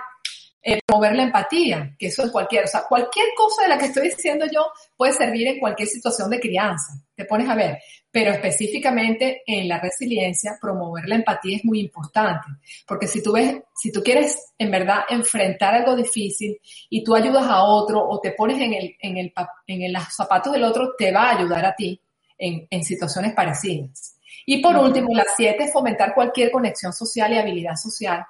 eh, 0.61 0.81
promover 0.85 1.15
la 1.15 1.23
empatía, 1.23 1.95
que 1.97 2.07
eso 2.07 2.25
es 2.25 2.31
cualquier, 2.31 2.65
o 2.65 2.67
sea, 2.67 2.83
cualquier 2.83 3.27
cosa 3.33 3.61
de 3.63 3.69
la 3.69 3.77
que 3.77 3.85
estoy 3.85 4.09
diciendo 4.09 4.45
yo 4.53 4.67
puede 4.97 5.13
servir 5.13 5.47
en 5.47 5.59
cualquier 5.59 5.87
situación 5.87 6.29
de 6.29 6.41
crianza. 6.41 6.91
Te 7.15 7.23
pones 7.23 7.47
a 7.47 7.55
ver, 7.55 7.79
pero 8.17 8.31
específicamente 8.31 9.43
en 9.45 9.67
la 9.67 9.79
resiliencia, 9.79 10.57
promover 10.59 11.07
la 11.07 11.17
empatía 11.17 11.57
es 11.57 11.63
muy 11.63 11.79
importante, 11.79 12.47
porque 12.87 13.05
si 13.05 13.21
tú 13.21 13.33
ves, 13.33 13.57
si 13.75 13.91
tú 13.91 14.01
quieres 14.01 14.53
en 14.57 14.71
verdad 14.71 15.01
enfrentar 15.07 15.75
algo 15.75 15.95
difícil 15.95 16.59
y 16.89 17.03
tú 17.03 17.13
ayudas 17.13 17.45
a 17.45 17.61
otro 17.61 18.03
o 18.03 18.19
te 18.19 18.31
pones 18.31 18.59
en 18.59 18.73
el, 18.73 18.95
en 19.01 19.17
el, 19.17 19.31
en 19.67 19.93
los 19.93 20.03
zapatos 20.05 20.51
del 20.51 20.63
otro, 20.63 20.95
te 20.97 21.11
va 21.11 21.29
a 21.29 21.37
ayudar 21.37 21.63
a 21.63 21.75
ti 21.75 22.01
en, 22.39 22.65
en 22.71 22.83
situaciones 22.83 23.35
parecidas. 23.35 24.17
Y 24.47 24.63
por 24.63 24.75
último, 24.75 25.09
la 25.13 25.25
siete 25.35 25.65
es 25.65 25.71
fomentar 25.71 26.15
cualquier 26.15 26.49
conexión 26.49 26.93
social 26.93 27.31
y 27.31 27.37
habilidad 27.37 27.75
social, 27.75 28.25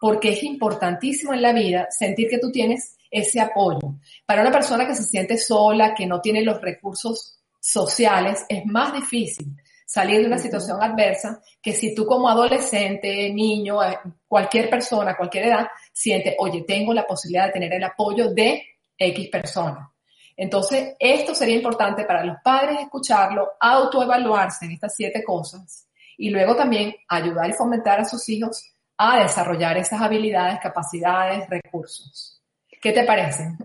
porque 0.00 0.30
es 0.30 0.42
importantísimo 0.44 1.34
en 1.34 1.42
la 1.42 1.52
vida 1.52 1.88
sentir 1.90 2.30
que 2.30 2.38
tú 2.38 2.50
tienes 2.50 2.96
ese 3.10 3.38
apoyo. 3.38 3.96
Para 4.24 4.40
una 4.40 4.50
persona 4.50 4.86
que 4.86 4.94
se 4.94 5.04
siente 5.04 5.36
sola, 5.36 5.94
que 5.94 6.06
no 6.06 6.22
tiene 6.22 6.40
los 6.40 6.58
recursos 6.58 7.35
sociales, 7.66 8.44
es 8.48 8.64
más 8.66 8.92
difícil 8.92 9.56
salir 9.84 10.20
de 10.20 10.26
una 10.26 10.38
situación 10.38 10.82
adversa 10.82 11.40
que 11.60 11.72
si 11.72 11.94
tú 11.94 12.06
como 12.06 12.28
adolescente, 12.28 13.32
niño, 13.32 13.82
eh, 13.82 13.98
cualquier 14.26 14.70
persona, 14.70 15.16
cualquier 15.16 15.46
edad, 15.46 15.68
siente, 15.92 16.36
oye, 16.38 16.64
tengo 16.66 16.94
la 16.94 17.06
posibilidad 17.06 17.46
de 17.46 17.52
tener 17.52 17.72
el 17.72 17.84
apoyo 17.84 18.32
de 18.32 18.62
X 18.96 19.28
persona. 19.28 19.92
Entonces, 20.36 20.94
esto 20.98 21.34
sería 21.34 21.56
importante 21.56 22.04
para 22.04 22.24
los 22.24 22.36
padres 22.44 22.80
escucharlo, 22.80 23.52
autoevaluarse 23.58 24.66
en 24.66 24.72
estas 24.72 24.94
siete 24.94 25.24
cosas 25.24 25.88
y 26.18 26.30
luego 26.30 26.54
también 26.54 26.94
ayudar 27.08 27.48
y 27.50 27.54
fomentar 27.54 28.00
a 28.00 28.04
sus 28.04 28.28
hijos 28.28 28.70
a 28.98 29.22
desarrollar 29.22 29.76
esas 29.78 30.00
habilidades, 30.00 30.60
capacidades, 30.60 31.48
recursos. 31.48 32.42
¿Qué 32.80 32.92
te 32.92 33.04
parece? 33.04 33.56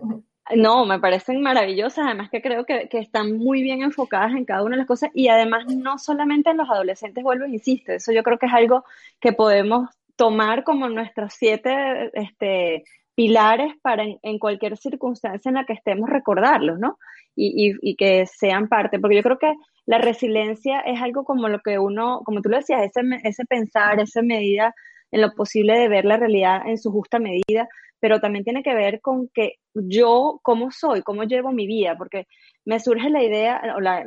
No, 0.56 0.84
me 0.84 0.98
parecen 0.98 1.40
maravillosas, 1.40 2.04
además 2.04 2.28
que 2.28 2.42
creo 2.42 2.66
que, 2.66 2.88
están 2.92 3.38
muy 3.38 3.62
bien 3.62 3.82
enfocadas 3.82 4.32
en 4.32 4.44
cada 4.44 4.64
una 4.64 4.72
de 4.72 4.78
las 4.78 4.88
cosas 4.88 5.10
y 5.14 5.28
además 5.28 5.66
no 5.66 5.98
solamente 5.98 6.50
en 6.50 6.56
los 6.56 6.68
adolescentes, 6.68 7.22
vuelvo 7.22 7.44
e 7.44 7.50
insisto, 7.50 7.92
eso 7.92 8.12
yo 8.12 8.22
creo 8.22 8.38
que 8.38 8.46
es 8.46 8.52
algo 8.52 8.84
que 9.20 9.32
podemos 9.32 9.88
tomar 10.16 10.64
como 10.64 10.88
nuestros 10.88 11.32
siete 11.34 12.10
este, 12.14 12.84
pilares 13.14 13.72
para 13.82 14.04
en, 14.04 14.38
cualquier 14.38 14.76
circunstancia 14.76 15.48
en 15.48 15.54
la 15.54 15.64
que 15.64 15.74
estemos 15.74 16.10
recordarlos, 16.10 16.78
¿no? 16.78 16.98
Y, 17.34 17.74
y, 17.80 17.96
que 17.96 18.26
sean 18.26 18.68
parte, 18.68 18.98
porque 18.98 19.16
yo 19.16 19.22
creo 19.22 19.38
que 19.38 19.54
la 19.86 19.98
resiliencia 19.98 20.80
es 20.80 21.00
algo 21.00 21.24
como 21.24 21.48
lo 21.48 21.60
que 21.60 21.78
uno, 21.78 22.20
como 22.24 22.42
tú 22.42 22.50
lo 22.50 22.58
decías, 22.58 22.82
ese, 22.82 23.00
ese 23.22 23.46
pensar, 23.46 24.00
esa 24.00 24.22
medida 24.22 24.74
en 25.12 25.20
lo 25.20 25.32
posible 25.34 25.78
de 25.78 25.88
ver 25.88 26.04
la 26.04 26.16
realidad 26.16 26.62
en 26.66 26.78
su 26.78 26.90
justa 26.90 27.18
medida, 27.18 27.68
pero 28.00 28.18
también 28.20 28.44
tiene 28.44 28.64
que 28.64 28.74
ver 28.74 29.00
con 29.00 29.28
que 29.32 29.58
yo, 29.74 30.40
cómo 30.42 30.72
soy, 30.72 31.02
cómo 31.02 31.22
llevo 31.22 31.52
mi 31.52 31.66
vida, 31.68 31.96
porque 31.96 32.26
me 32.64 32.80
surge 32.80 33.10
la 33.10 33.22
idea, 33.22 33.62
o 33.76 33.80
la, 33.80 34.04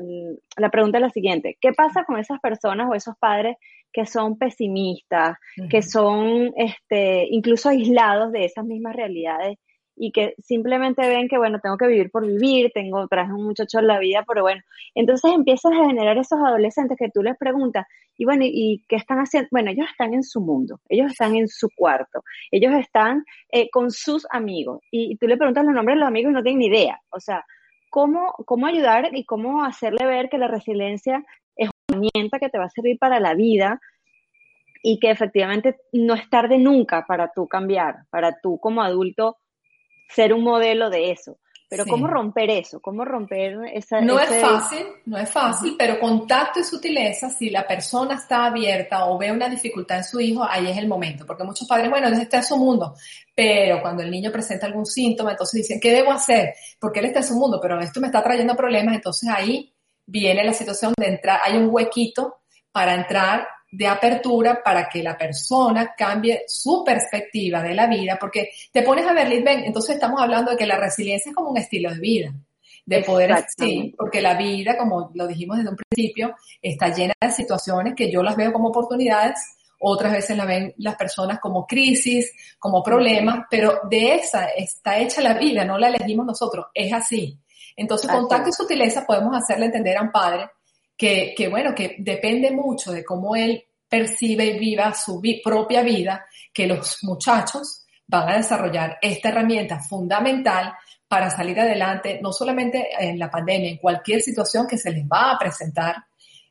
la 0.57 0.69
pregunta 0.69 0.97
es 0.97 1.01
la 1.01 1.09
siguiente, 1.09 1.57
¿qué 1.61 1.71
pasa 1.71 2.03
con 2.03 2.19
esas 2.19 2.41
personas 2.41 2.87
o 2.89 2.95
esos 2.95 3.15
padres 3.17 3.55
que 3.93 4.05
son 4.05 4.37
pesimistas, 4.37 5.37
que 5.69 5.81
son 5.81 6.51
este, 6.57 7.27
incluso 7.29 7.69
aislados 7.69 8.33
de 8.33 8.43
esas 8.43 8.65
mismas 8.65 8.93
realidades 8.93 9.57
y 9.95 10.11
que 10.11 10.35
simplemente 10.39 11.07
ven 11.07 11.27
que, 11.27 11.37
bueno, 11.37 11.59
tengo 11.59 11.77
que 11.77 11.87
vivir 11.87 12.11
por 12.11 12.25
vivir, 12.25 12.71
tengo, 12.73 13.07
traje 13.07 13.31
un 13.31 13.45
muchacho 13.45 13.79
en 13.79 13.87
la 13.87 13.99
vida, 13.99 14.23
pero 14.27 14.41
bueno, 14.41 14.61
entonces 14.93 15.31
empiezas 15.33 15.71
a 15.71 15.87
generar 15.87 16.17
esos 16.17 16.39
adolescentes 16.39 16.97
que 16.97 17.09
tú 17.09 17.23
les 17.23 17.37
preguntas, 17.37 17.85
y 18.17 18.25
bueno, 18.25 18.43
¿y, 18.45 18.83
qué 18.87 18.95
están 18.95 19.19
haciendo? 19.19 19.47
Bueno, 19.51 19.71
ellos 19.71 19.87
están 19.89 20.13
en 20.13 20.23
su 20.23 20.41
mundo, 20.41 20.79
ellos 20.89 21.11
están 21.11 21.35
en 21.35 21.47
su 21.47 21.69
cuarto, 21.75 22.23
ellos 22.51 22.73
están 22.73 23.23
eh, 23.51 23.69
con 23.69 23.91
sus 23.91 24.27
amigos, 24.31 24.81
y, 24.91 25.17
tú 25.17 25.27
le 25.27 25.37
preguntas 25.37 25.65
los 25.65 25.73
nombres 25.73 25.95
de 25.95 25.99
los 26.01 26.07
amigos 26.07 26.31
y 26.31 26.33
no 26.33 26.43
tienen 26.43 26.59
ni 26.59 26.67
idea, 26.67 26.99
o 27.09 27.19
sea, 27.19 27.45
¿cómo, 27.89 28.33
cómo 28.45 28.67
ayudar 28.67 29.09
y 29.13 29.25
cómo 29.25 29.63
hacerle 29.63 30.05
ver 30.05 30.29
que 30.29 30.37
la 30.37 30.47
resiliencia 30.47 31.23
es 31.55 31.69
una 31.89 31.99
herramienta 31.99 32.39
que 32.39 32.49
te 32.49 32.57
va 32.57 32.65
a 32.65 32.69
servir 32.69 32.97
para 32.99 33.19
la 33.19 33.33
vida, 33.33 33.79
y 34.87 34.99
que 34.99 35.09
efectivamente 35.09 35.77
no 35.93 36.13
es 36.13 36.29
tarde 36.29 36.59
nunca 36.59 37.07
para 37.07 37.31
tú 37.33 37.47
cambiar, 37.47 38.05
para 38.11 38.39
tú 38.39 38.59
como 38.59 38.83
adulto 38.83 39.35
ser 40.09 40.33
un 40.33 40.43
modelo 40.43 40.89
de 40.89 41.11
eso. 41.11 41.37
Pero 41.67 41.85
¿cómo 41.87 42.07
romper 42.07 42.51
eso? 42.51 42.79
¿Cómo 42.79 43.03
romper 43.03 43.57
esa... 43.73 43.99
No 43.99 44.19
es 44.19 44.39
fácil, 44.39 44.85
no 45.05 45.17
es 45.17 45.29
fácil, 45.31 45.75
pero 45.77 45.99
con 45.99 46.27
tacto 46.27 46.59
y 46.59 46.63
sutileza, 46.63 47.29
si 47.29 47.49
la 47.49 47.65
persona 47.65 48.15
está 48.15 48.45
abierta 48.45 49.07
o 49.07 49.17
ve 49.17 49.31
una 49.31 49.49
dificultad 49.49 49.97
en 49.97 50.03
su 50.03 50.19
hijo, 50.19 50.43
ahí 50.47 50.69
es 50.69 50.77
el 50.77 50.87
momento. 50.87 51.25
Porque 51.25 51.43
muchos 51.43 51.67
padres, 51.67 51.89
bueno, 51.89 52.07
él 52.07 52.13
está 52.13 52.37
en 52.37 52.43
su 52.43 52.57
mundo, 52.57 52.95
pero 53.33 53.81
cuando 53.81 54.03
el 54.03 54.11
niño 54.11 54.31
presenta 54.31 54.67
algún 54.67 54.85
síntoma, 54.85 55.31
entonces 55.31 55.63
dicen, 55.63 55.79
¿qué 55.81 55.91
debo 55.91 56.11
hacer? 56.11 56.53
Porque 56.79 56.99
él 56.99 57.07
está 57.07 57.19
en 57.19 57.25
su 57.25 57.35
mundo, 57.35 57.59
pero 57.59 57.79
esto 57.79 57.99
me 57.99 58.07
está 58.07 58.21
trayendo 58.21 58.55
problemas, 58.55 58.95
entonces 58.95 59.27
ahí 59.29 59.73
viene 60.05 60.43
la 60.43 60.53
situación 60.53 60.93
de 60.97 61.07
entrar, 61.07 61.39
hay 61.43 61.57
un 61.57 61.69
huequito 61.71 62.41
para 62.71 62.93
entrar 62.93 63.47
de 63.75 63.87
apertura 63.87 64.63
para 64.63 64.87
que 64.87 65.03
la 65.03 65.17
persona 65.17 65.93
cambie 65.97 66.43
su 66.47 66.81
perspectiva 66.85 67.61
de 67.61 67.73
la 67.73 67.87
vida, 67.87 68.17
porque 68.19 68.49
te 68.71 68.81
pones 68.83 69.05
a 69.05 69.13
ver, 69.13 69.27
ven, 69.43 69.65
entonces 69.65 69.95
estamos 69.95 70.21
hablando 70.21 70.51
de 70.51 70.57
que 70.57 70.65
la 70.65 70.77
resiliencia 70.77 71.29
es 71.29 71.35
como 71.35 71.49
un 71.49 71.57
estilo 71.57 71.93
de 71.93 71.99
vida, 71.99 72.33
de 72.85 73.03
poder, 73.03 73.35
sí, 73.57 73.93
porque 73.97 74.21
la 74.21 74.35
vida, 74.35 74.77
como 74.77 75.11
lo 75.13 75.27
dijimos 75.27 75.57
desde 75.57 75.71
un 75.71 75.75
principio, 75.75 76.35
está 76.61 76.93
llena 76.93 77.13
de 77.19 77.31
situaciones 77.31 77.95
que 77.95 78.09
yo 78.09 78.23
las 78.23 78.37
veo 78.37 78.53
como 78.53 78.69
oportunidades, 78.69 79.39
otras 79.79 80.13
veces 80.13 80.37
la 80.37 80.45
ven 80.45 80.73
las 80.77 80.95
personas 80.95 81.39
como 81.41 81.67
crisis, 81.67 82.31
como 82.57 82.81
problemas, 82.81 83.45
pero 83.49 83.81
de 83.89 84.15
esa 84.15 84.45
está 84.45 84.97
hecha 84.99 85.21
la 85.21 85.33
vida, 85.33 85.65
no 85.65 85.77
la 85.77 85.89
elegimos 85.89 86.25
nosotros, 86.25 86.67
es 86.73 86.93
así. 86.93 87.37
Entonces, 87.75 88.09
con 88.09 88.29
tacto 88.29 88.49
y 88.49 88.53
sutileza 88.53 89.05
podemos 89.05 89.35
hacerle 89.35 89.65
entender 89.65 89.97
a 89.97 90.01
un 90.01 90.11
padre 90.11 90.49
que, 90.97 91.33
que 91.35 91.47
bueno, 91.47 91.73
que 91.75 91.95
depende 91.99 92.51
mucho 92.51 92.91
de 92.91 93.03
cómo 93.03 93.35
él 93.35 93.63
percibe 93.87 94.45
y 94.45 94.59
viva 94.59 94.93
su 94.93 95.21
propia 95.43 95.83
vida, 95.83 96.25
que 96.53 96.67
los 96.67 97.03
muchachos 97.03 97.85
van 98.07 98.29
a 98.29 98.37
desarrollar 98.37 98.97
esta 99.01 99.29
herramienta 99.29 99.79
fundamental 99.79 100.73
para 101.07 101.29
salir 101.29 101.59
adelante, 101.59 102.19
no 102.21 102.31
solamente 102.31 102.89
en 102.99 103.19
la 103.19 103.29
pandemia, 103.29 103.69
en 103.69 103.77
cualquier 103.77 104.21
situación 104.21 104.67
que 104.67 104.77
se 104.77 104.91
les 104.91 105.05
va 105.05 105.31
a 105.31 105.39
presentar 105.39 105.95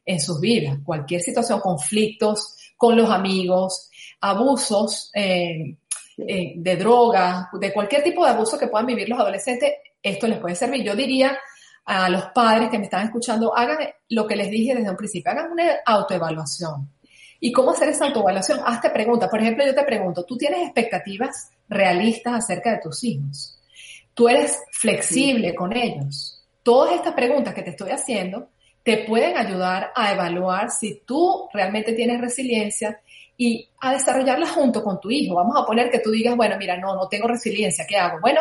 en 0.04 0.20
sus 0.20 0.40
vidas, 0.40 0.78
cualquier 0.84 1.20
situación, 1.20 1.60
conflictos 1.60 2.56
con 2.76 2.96
los 2.96 3.10
amigos, 3.10 3.90
abusos 4.20 5.10
eh, 5.14 5.76
eh, 6.18 6.52
de 6.56 6.76
drogas, 6.76 7.46
de 7.52 7.72
cualquier 7.72 8.02
tipo 8.02 8.24
de 8.24 8.30
abuso 8.30 8.58
que 8.58 8.68
puedan 8.68 8.86
vivir 8.86 9.08
los 9.08 9.18
adolescentes, 9.18 9.72
esto 10.02 10.26
les 10.28 10.38
puede 10.38 10.54
servir. 10.54 10.84
Yo 10.84 10.94
diría 10.94 11.38
a 11.84 12.08
los 12.08 12.24
padres 12.26 12.70
que 12.70 12.78
me 12.78 12.84
están 12.84 13.06
escuchando, 13.06 13.56
hagan 13.56 13.78
lo 14.08 14.26
que 14.26 14.36
les 14.36 14.50
dije 14.50 14.74
desde 14.74 14.90
un 14.90 14.96
principio, 14.96 15.32
hagan 15.32 15.52
una 15.52 15.64
autoevaluación. 15.84 16.90
¿Y 17.40 17.52
cómo 17.52 17.72
hacer 17.72 17.90
esa 17.90 18.06
autoevaluación? 18.06 18.60
Hazte 18.64 18.88
preguntas. 18.90 19.28
Por 19.28 19.40
ejemplo, 19.40 19.66
yo 19.66 19.74
te 19.74 19.82
pregunto, 19.82 20.24
¿tú 20.24 20.36
tienes 20.38 20.62
expectativas 20.62 21.50
realistas 21.68 22.34
acerca 22.34 22.72
de 22.72 22.80
tus 22.80 23.04
hijos? 23.04 23.58
¿Tú 24.14 24.28
eres 24.28 24.62
flexible 24.72 25.54
con 25.54 25.76
ellos? 25.76 26.42
Todas 26.62 26.94
estas 26.94 27.12
preguntas 27.12 27.52
que 27.52 27.62
te 27.62 27.70
estoy 27.70 27.90
haciendo 27.90 28.48
te 28.82 28.98
pueden 28.98 29.36
ayudar 29.36 29.92
a 29.94 30.12
evaluar 30.12 30.70
si 30.70 31.02
tú 31.04 31.48
realmente 31.52 31.92
tienes 31.92 32.20
resiliencia 32.20 33.00
y 33.36 33.68
a 33.80 33.92
desarrollarla 33.92 34.46
junto 34.46 34.82
con 34.82 35.00
tu 35.00 35.10
hijo. 35.10 35.34
Vamos 35.34 35.56
a 35.58 35.66
poner 35.66 35.90
que 35.90 35.98
tú 35.98 36.10
digas, 36.10 36.36
bueno, 36.36 36.56
mira, 36.58 36.76
no, 36.76 36.94
no 36.94 37.08
tengo 37.08 37.28
resiliencia, 37.28 37.86
¿qué 37.86 37.96
hago? 37.96 38.20
Bueno, 38.20 38.40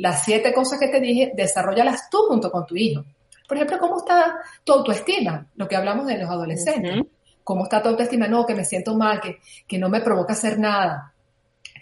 las 0.00 0.24
siete 0.24 0.52
cosas 0.54 0.78
que 0.80 0.88
te 0.88 0.98
dije, 0.98 1.32
desarrollalas 1.34 2.08
tú 2.08 2.18
junto 2.26 2.50
con 2.50 2.64
tu 2.64 2.74
hijo. 2.74 3.04
Por 3.46 3.58
ejemplo, 3.58 3.78
¿cómo 3.78 3.98
está 3.98 4.38
tu 4.64 4.72
autoestima? 4.72 5.46
Lo 5.56 5.68
que 5.68 5.76
hablamos 5.76 6.06
de 6.06 6.16
los 6.16 6.30
adolescentes. 6.30 7.02
¿Cómo 7.44 7.64
está 7.64 7.82
tu 7.82 7.90
autoestima? 7.90 8.26
No, 8.26 8.46
que 8.46 8.54
me 8.54 8.64
siento 8.64 8.94
mal, 8.94 9.20
que, 9.20 9.40
que 9.68 9.78
no 9.78 9.90
me 9.90 10.00
provoca 10.00 10.32
hacer 10.32 10.58
nada, 10.58 11.12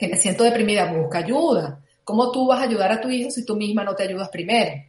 que 0.00 0.08
me 0.08 0.16
siento 0.16 0.42
deprimida. 0.42 0.92
Busca 0.92 1.18
ayuda. 1.18 1.78
¿Cómo 2.02 2.32
tú 2.32 2.48
vas 2.48 2.60
a 2.60 2.64
ayudar 2.64 2.90
a 2.90 3.00
tu 3.00 3.08
hijo 3.08 3.30
si 3.30 3.44
tú 3.44 3.54
misma 3.54 3.84
no 3.84 3.94
te 3.94 4.02
ayudas 4.02 4.30
primero? 4.30 4.82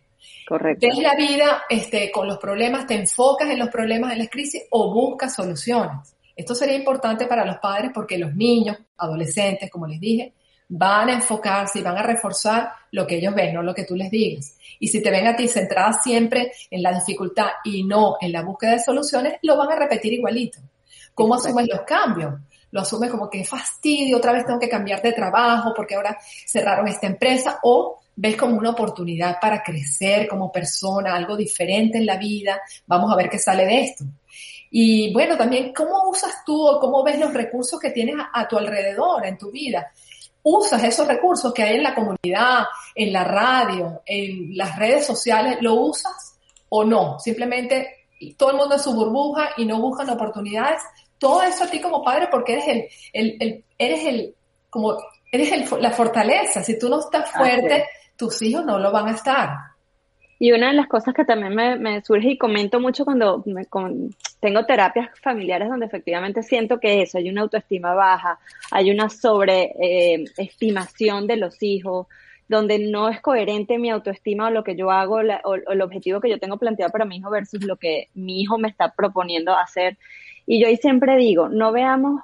Correcto. 0.48 0.88
Ves 0.88 0.98
la 0.98 1.16
vida 1.16 1.64
este, 1.70 2.12
con 2.12 2.28
los 2.28 2.40
problemas, 2.40 2.88
te 2.88 2.96
enfocas 2.96 3.52
en 3.52 3.60
los 3.60 3.70
problemas, 3.70 4.14
en 4.14 4.20
las 4.20 4.30
crisis 4.30 4.64
o 4.72 4.92
buscas 4.92 5.36
soluciones. 5.36 6.16
Esto 6.36 6.56
sería 6.56 6.76
importante 6.76 7.28
para 7.28 7.46
los 7.46 7.58
padres 7.58 7.92
porque 7.94 8.18
los 8.18 8.34
niños, 8.34 8.78
adolescentes, 8.98 9.70
como 9.70 9.86
les 9.86 10.00
dije, 10.00 10.34
van 10.70 11.10
a 11.10 11.14
enfocarse 11.14 11.80
y 11.80 11.82
van 11.82 11.98
a 11.98 12.04
reforzar 12.04 12.72
lo 12.92 13.06
que 13.08 13.18
ellos 13.18 13.34
ven, 13.34 13.54
no 13.56 13.64
lo 13.64 13.74
que 13.74 13.86
tú 13.86 13.96
les 13.96 14.12
digas. 14.12 14.56
Y 14.80 14.88
si 14.88 15.02
te 15.02 15.10
ven 15.10 15.28
a 15.28 15.36
ti 15.36 15.48
centrada 15.48 15.94
siempre 16.02 16.52
en 16.70 16.84
la 16.84 16.94
dificultad 16.94 17.48
y 17.64 17.84
no 17.84 18.18
en 18.22 18.32
la 18.32 18.44
búsqueda 18.44 18.74
de 18.74 18.80
soluciones, 18.80 19.34
lo 19.42 19.58
van 19.58 19.72
a 19.72 19.76
repetir 19.76 20.14
igualito. 20.14 20.60
¿Cómo 21.16 21.36
asumes 21.36 21.68
los 21.68 21.82
cambios? 21.82 22.36
Lo 22.72 22.82
asumes 22.82 23.10
como 23.10 23.30
que 23.30 23.44
fastidio, 23.44 24.18
otra 24.18 24.32
vez 24.32 24.46
tengo 24.46 24.60
que 24.60 24.70
cambiar 24.70 25.02
de 25.02 25.12
trabajo 25.12 25.74
porque 25.76 25.96
ahora 25.96 26.18
cerraron 26.46 26.88
esta 26.88 27.08
empresa 27.08 27.60
o 27.64 28.00
ves 28.16 28.36
como 28.36 28.56
una 28.56 28.70
oportunidad 28.70 29.40
para 29.42 29.64
crecer 29.64 30.28
como 30.28 30.52
persona, 30.52 31.16
algo 31.16 31.36
diferente 31.36 31.98
en 31.98 32.06
la 32.06 32.18
vida, 32.18 32.62
vamos 32.86 33.12
a 33.12 33.16
ver 33.16 33.28
qué 33.28 33.40
sale 33.40 33.66
de 33.66 33.82
esto. 33.82 34.06
Y 34.70 35.12
bueno, 35.14 35.36
también, 35.36 35.74
¿cómo 35.74 36.10
usas 36.10 36.44
tú 36.46 36.68
o 36.68 36.80
cómo 36.80 37.04
ves 37.04 37.18
los 37.18 37.34
recursos 37.34 37.80
que 37.80 37.90
tienes 37.90 38.16
a, 38.20 38.42
a 38.42 38.48
tu 38.48 38.56
alrededor 38.58 39.26
en 39.26 39.36
tu 39.36 39.50
vida? 39.50 39.92
Usas 40.44 40.84
esos 40.84 41.08
recursos 41.08 41.54
que 41.54 41.64
hay 41.64 41.78
en 41.78 41.84
la 41.84 41.96
comunidad, 41.96 42.66
en 42.96 43.14
la 43.14 43.24
radio, 43.24 44.02
en 44.06 44.56
las 44.56 44.78
redes 44.78 45.06
sociales, 45.06 45.58
¿lo 45.62 45.76
usas 45.76 46.38
o 46.70 46.84
no? 46.84 47.20
Simplemente 47.20 48.08
todo 48.38 48.52
el 48.52 48.58
mundo 48.58 48.76
es 48.76 48.82
su 48.82 48.94
burbuja 48.94 49.52
y 49.58 49.66
no 49.66 49.80
buscan 49.80 50.10
oportunidades. 50.10 50.82
Todo 51.18 51.42
eso 51.44 51.64
a 51.64 51.68
ti 51.68 51.82
como 51.82 52.04
padre 52.04 52.28
porque 52.32 52.54
eres 52.54 52.68
el, 52.68 52.88
el, 53.14 53.38
el 53.40 53.64
eres 53.78 54.06
el, 54.06 54.36
como, 54.70 54.98
eres 55.32 55.52
el, 55.52 55.82
la 55.82 55.92
fortaleza. 55.92 56.64
Si 56.64 56.78
tú 56.78 56.90
no 56.90 57.00
estás 57.00 57.32
fuerte, 57.32 57.86
tus 58.16 58.42
hijos 58.42 58.66
no 58.66 58.80
lo 58.80 58.92
van 58.92 59.08
a 59.08 59.16
estar. 59.16 59.50
Y 60.42 60.54
una 60.54 60.70
de 60.70 60.74
las 60.74 60.88
cosas 60.88 61.14
que 61.14 61.26
también 61.26 61.54
me, 61.54 62.02
surge 62.02 62.30
y 62.30 62.38
comento 62.38 62.80
mucho 62.80 63.04
cuando 63.04 63.44
tengo 64.40 64.66
terapias 64.66 65.10
familiares 65.22 65.68
donde 65.68 65.86
efectivamente 65.86 66.44
siento 66.44 66.80
que 66.80 67.02
eso, 67.02 67.18
hay 67.18 67.30
una 67.30 67.42
autoestima 67.42 67.94
baja, 67.94 68.40
hay 68.72 68.90
una 68.90 69.10
sobreestimación 69.10 71.26
eh, 71.26 71.28
de 71.28 71.36
los 71.36 71.62
hijos, 71.62 72.08
donde 72.48 72.80
no 72.80 73.10
es 73.10 73.20
coherente 73.20 73.78
mi 73.78 73.90
autoestima 73.90 74.48
o 74.48 74.50
lo 74.50 74.64
que 74.64 74.78
yo 74.78 74.92
hago 74.92 75.16
o, 75.16 75.56
el 75.56 75.82
objetivo 75.82 76.22
que 76.22 76.30
yo 76.30 76.40
tengo 76.40 76.56
planteado 76.58 76.92
para 76.92 77.04
mi 77.04 77.18
hijo 77.18 77.30
versus 77.30 77.66
lo 77.66 77.76
que 77.76 78.08
mi 78.16 78.40
hijo 78.42 78.58
me 78.58 78.70
está 78.70 78.94
proponiendo 78.94 79.54
hacer. 79.56 79.98
Y 80.48 80.62
yo 80.62 80.68
ahí 80.68 80.78
siempre 80.78 81.18
digo, 81.18 81.50
no 81.50 81.74
veamos 81.74 82.22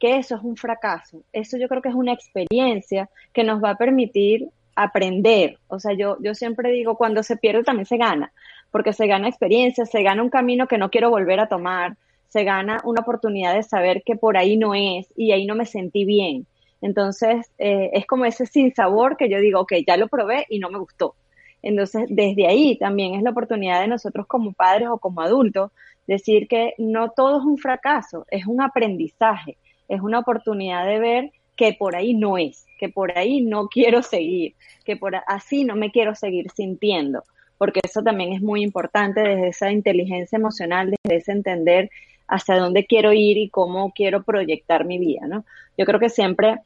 que 0.00 0.16
eso 0.16 0.36
es 0.36 0.42
un 0.42 0.56
fracaso, 0.56 1.22
eso 1.32 1.58
yo 1.58 1.68
creo 1.68 1.82
que 1.82 1.90
es 1.90 1.94
una 1.94 2.12
experiencia 2.12 3.10
que 3.32 3.44
nos 3.44 3.62
va 3.62 3.70
a 3.70 3.76
permitir 3.76 4.48
aprender. 4.82 5.58
O 5.68 5.78
sea, 5.78 5.94
yo, 5.94 6.16
yo 6.20 6.34
siempre 6.34 6.70
digo, 6.70 6.96
cuando 6.96 7.22
se 7.22 7.36
pierde 7.36 7.64
también 7.64 7.86
se 7.86 7.96
gana, 7.96 8.32
porque 8.70 8.92
se 8.92 9.06
gana 9.06 9.28
experiencia, 9.28 9.86
se 9.86 10.02
gana 10.02 10.22
un 10.22 10.30
camino 10.30 10.66
que 10.66 10.78
no 10.78 10.90
quiero 10.90 11.10
volver 11.10 11.40
a 11.40 11.48
tomar, 11.48 11.96
se 12.28 12.44
gana 12.44 12.80
una 12.84 13.00
oportunidad 13.00 13.54
de 13.54 13.62
saber 13.62 14.02
que 14.04 14.16
por 14.16 14.36
ahí 14.36 14.56
no 14.56 14.74
es 14.74 15.12
y 15.16 15.32
ahí 15.32 15.46
no 15.46 15.54
me 15.54 15.66
sentí 15.66 16.04
bien. 16.04 16.46
Entonces, 16.80 17.50
eh, 17.58 17.90
es 17.92 18.06
como 18.06 18.24
ese 18.24 18.46
sin 18.46 18.74
sabor 18.74 19.16
que 19.16 19.28
yo 19.28 19.40
digo, 19.40 19.60
ok, 19.60 19.72
ya 19.86 19.96
lo 19.96 20.08
probé 20.08 20.46
y 20.48 20.58
no 20.58 20.70
me 20.70 20.78
gustó. 20.78 21.14
Entonces, 21.62 22.04
desde 22.08 22.46
ahí 22.46 22.78
también 22.78 23.14
es 23.14 23.22
la 23.22 23.30
oportunidad 23.30 23.80
de 23.80 23.88
nosotros 23.88 24.26
como 24.26 24.52
padres 24.52 24.88
o 24.88 24.98
como 24.98 25.22
adultos 25.22 25.72
decir 26.06 26.46
que 26.48 26.74
no 26.78 27.10
todo 27.10 27.40
es 27.40 27.44
un 27.44 27.58
fracaso, 27.58 28.26
es 28.30 28.46
un 28.46 28.62
aprendizaje, 28.62 29.58
es 29.88 30.00
una 30.00 30.20
oportunidad 30.20 30.86
de 30.86 30.98
ver 30.98 31.32
que 31.58 31.72
por 31.72 31.96
ahí 31.96 32.14
no 32.14 32.38
es, 32.38 32.66
que 32.78 32.88
por 32.88 33.18
ahí 33.18 33.40
no 33.40 33.66
quiero 33.66 34.02
seguir, 34.02 34.54
que 34.84 34.96
por 34.96 35.16
así 35.26 35.64
no 35.64 35.74
me 35.74 35.90
quiero 35.90 36.14
seguir 36.14 36.50
sintiendo, 36.52 37.24
porque 37.58 37.80
eso 37.82 38.00
también 38.02 38.32
es 38.32 38.40
muy 38.40 38.62
importante 38.62 39.20
desde 39.20 39.48
esa 39.48 39.72
inteligencia 39.72 40.36
emocional, 40.36 40.94
desde 41.02 41.16
ese 41.16 41.32
entender 41.32 41.90
hacia 42.28 42.58
dónde 42.58 42.86
quiero 42.86 43.12
ir 43.12 43.36
y 43.38 43.48
cómo 43.48 43.92
quiero 43.92 44.22
proyectar 44.22 44.84
mi 44.84 44.98
vida, 44.98 45.26
¿no? 45.26 45.44
Yo 45.76 45.84
creo 45.84 45.98
que 45.98 46.10
siempre 46.10 46.60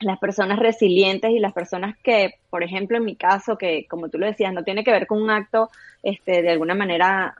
las 0.00 0.18
personas 0.18 0.58
resilientes 0.58 1.30
y 1.30 1.38
las 1.38 1.52
personas 1.52 1.96
que, 2.02 2.34
por 2.50 2.62
ejemplo, 2.62 2.96
en 2.96 3.04
mi 3.04 3.16
caso, 3.16 3.56
que 3.56 3.86
como 3.86 4.08
tú 4.08 4.18
lo 4.18 4.26
decías, 4.26 4.52
no 4.52 4.64
tiene 4.64 4.82
que 4.82 4.90
ver 4.90 5.06
con 5.06 5.22
un 5.22 5.30
acto 5.30 5.70
este, 6.02 6.42
de 6.42 6.50
alguna 6.50 6.74
manera 6.74 7.36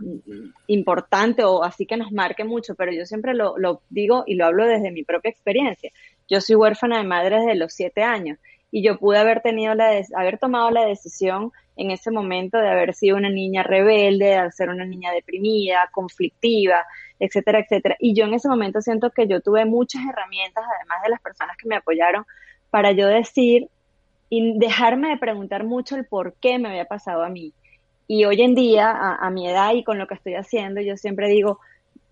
importante 0.66 1.42
o 1.44 1.64
así 1.64 1.86
que 1.86 1.96
nos 1.96 2.12
marque 2.12 2.44
mucho, 2.44 2.74
pero 2.74 2.92
yo 2.92 3.06
siempre 3.06 3.34
lo, 3.34 3.58
lo 3.58 3.80
digo 3.88 4.24
y 4.26 4.34
lo 4.34 4.46
hablo 4.46 4.66
desde 4.66 4.92
mi 4.92 5.02
propia 5.02 5.30
experiencia. 5.30 5.90
Yo 6.32 6.40
soy 6.40 6.56
huérfana 6.56 6.96
de 6.96 7.04
madre 7.04 7.40
desde 7.40 7.56
los 7.56 7.74
siete 7.74 8.02
años 8.02 8.38
y 8.70 8.82
yo 8.82 8.98
pude 8.98 9.18
haber 9.18 9.42
tenido 9.42 9.74
la, 9.74 10.00
haber 10.16 10.38
tomado 10.38 10.70
la 10.70 10.86
decisión 10.86 11.52
en 11.76 11.90
ese 11.90 12.10
momento 12.10 12.56
de 12.56 12.70
haber 12.70 12.94
sido 12.94 13.18
una 13.18 13.28
niña 13.28 13.62
rebelde, 13.62 14.40
de 14.40 14.50
ser 14.50 14.70
una 14.70 14.86
niña 14.86 15.12
deprimida, 15.12 15.90
conflictiva, 15.92 16.86
etcétera, 17.20 17.58
etcétera. 17.58 17.96
Y 18.00 18.14
yo 18.14 18.24
en 18.24 18.32
ese 18.32 18.48
momento 18.48 18.80
siento 18.80 19.10
que 19.10 19.26
yo 19.26 19.42
tuve 19.42 19.66
muchas 19.66 20.00
herramientas, 20.08 20.64
además 20.74 21.02
de 21.02 21.10
las 21.10 21.20
personas 21.20 21.54
que 21.58 21.68
me 21.68 21.76
apoyaron, 21.76 22.24
para 22.70 22.92
yo 22.92 23.08
decir 23.08 23.68
y 24.30 24.58
dejarme 24.58 25.10
de 25.10 25.18
preguntar 25.18 25.64
mucho 25.64 25.96
el 25.96 26.06
por 26.06 26.32
qué 26.40 26.58
me 26.58 26.70
había 26.70 26.86
pasado 26.86 27.24
a 27.24 27.28
mí. 27.28 27.52
Y 28.06 28.24
hoy 28.24 28.40
en 28.40 28.54
día, 28.54 28.90
a, 28.90 29.28
mi 29.28 29.50
edad 29.50 29.74
y 29.74 29.84
con 29.84 29.98
lo 29.98 30.06
que 30.06 30.14
estoy 30.14 30.36
haciendo, 30.36 30.80
yo 30.80 30.96
siempre 30.96 31.28
digo, 31.28 31.60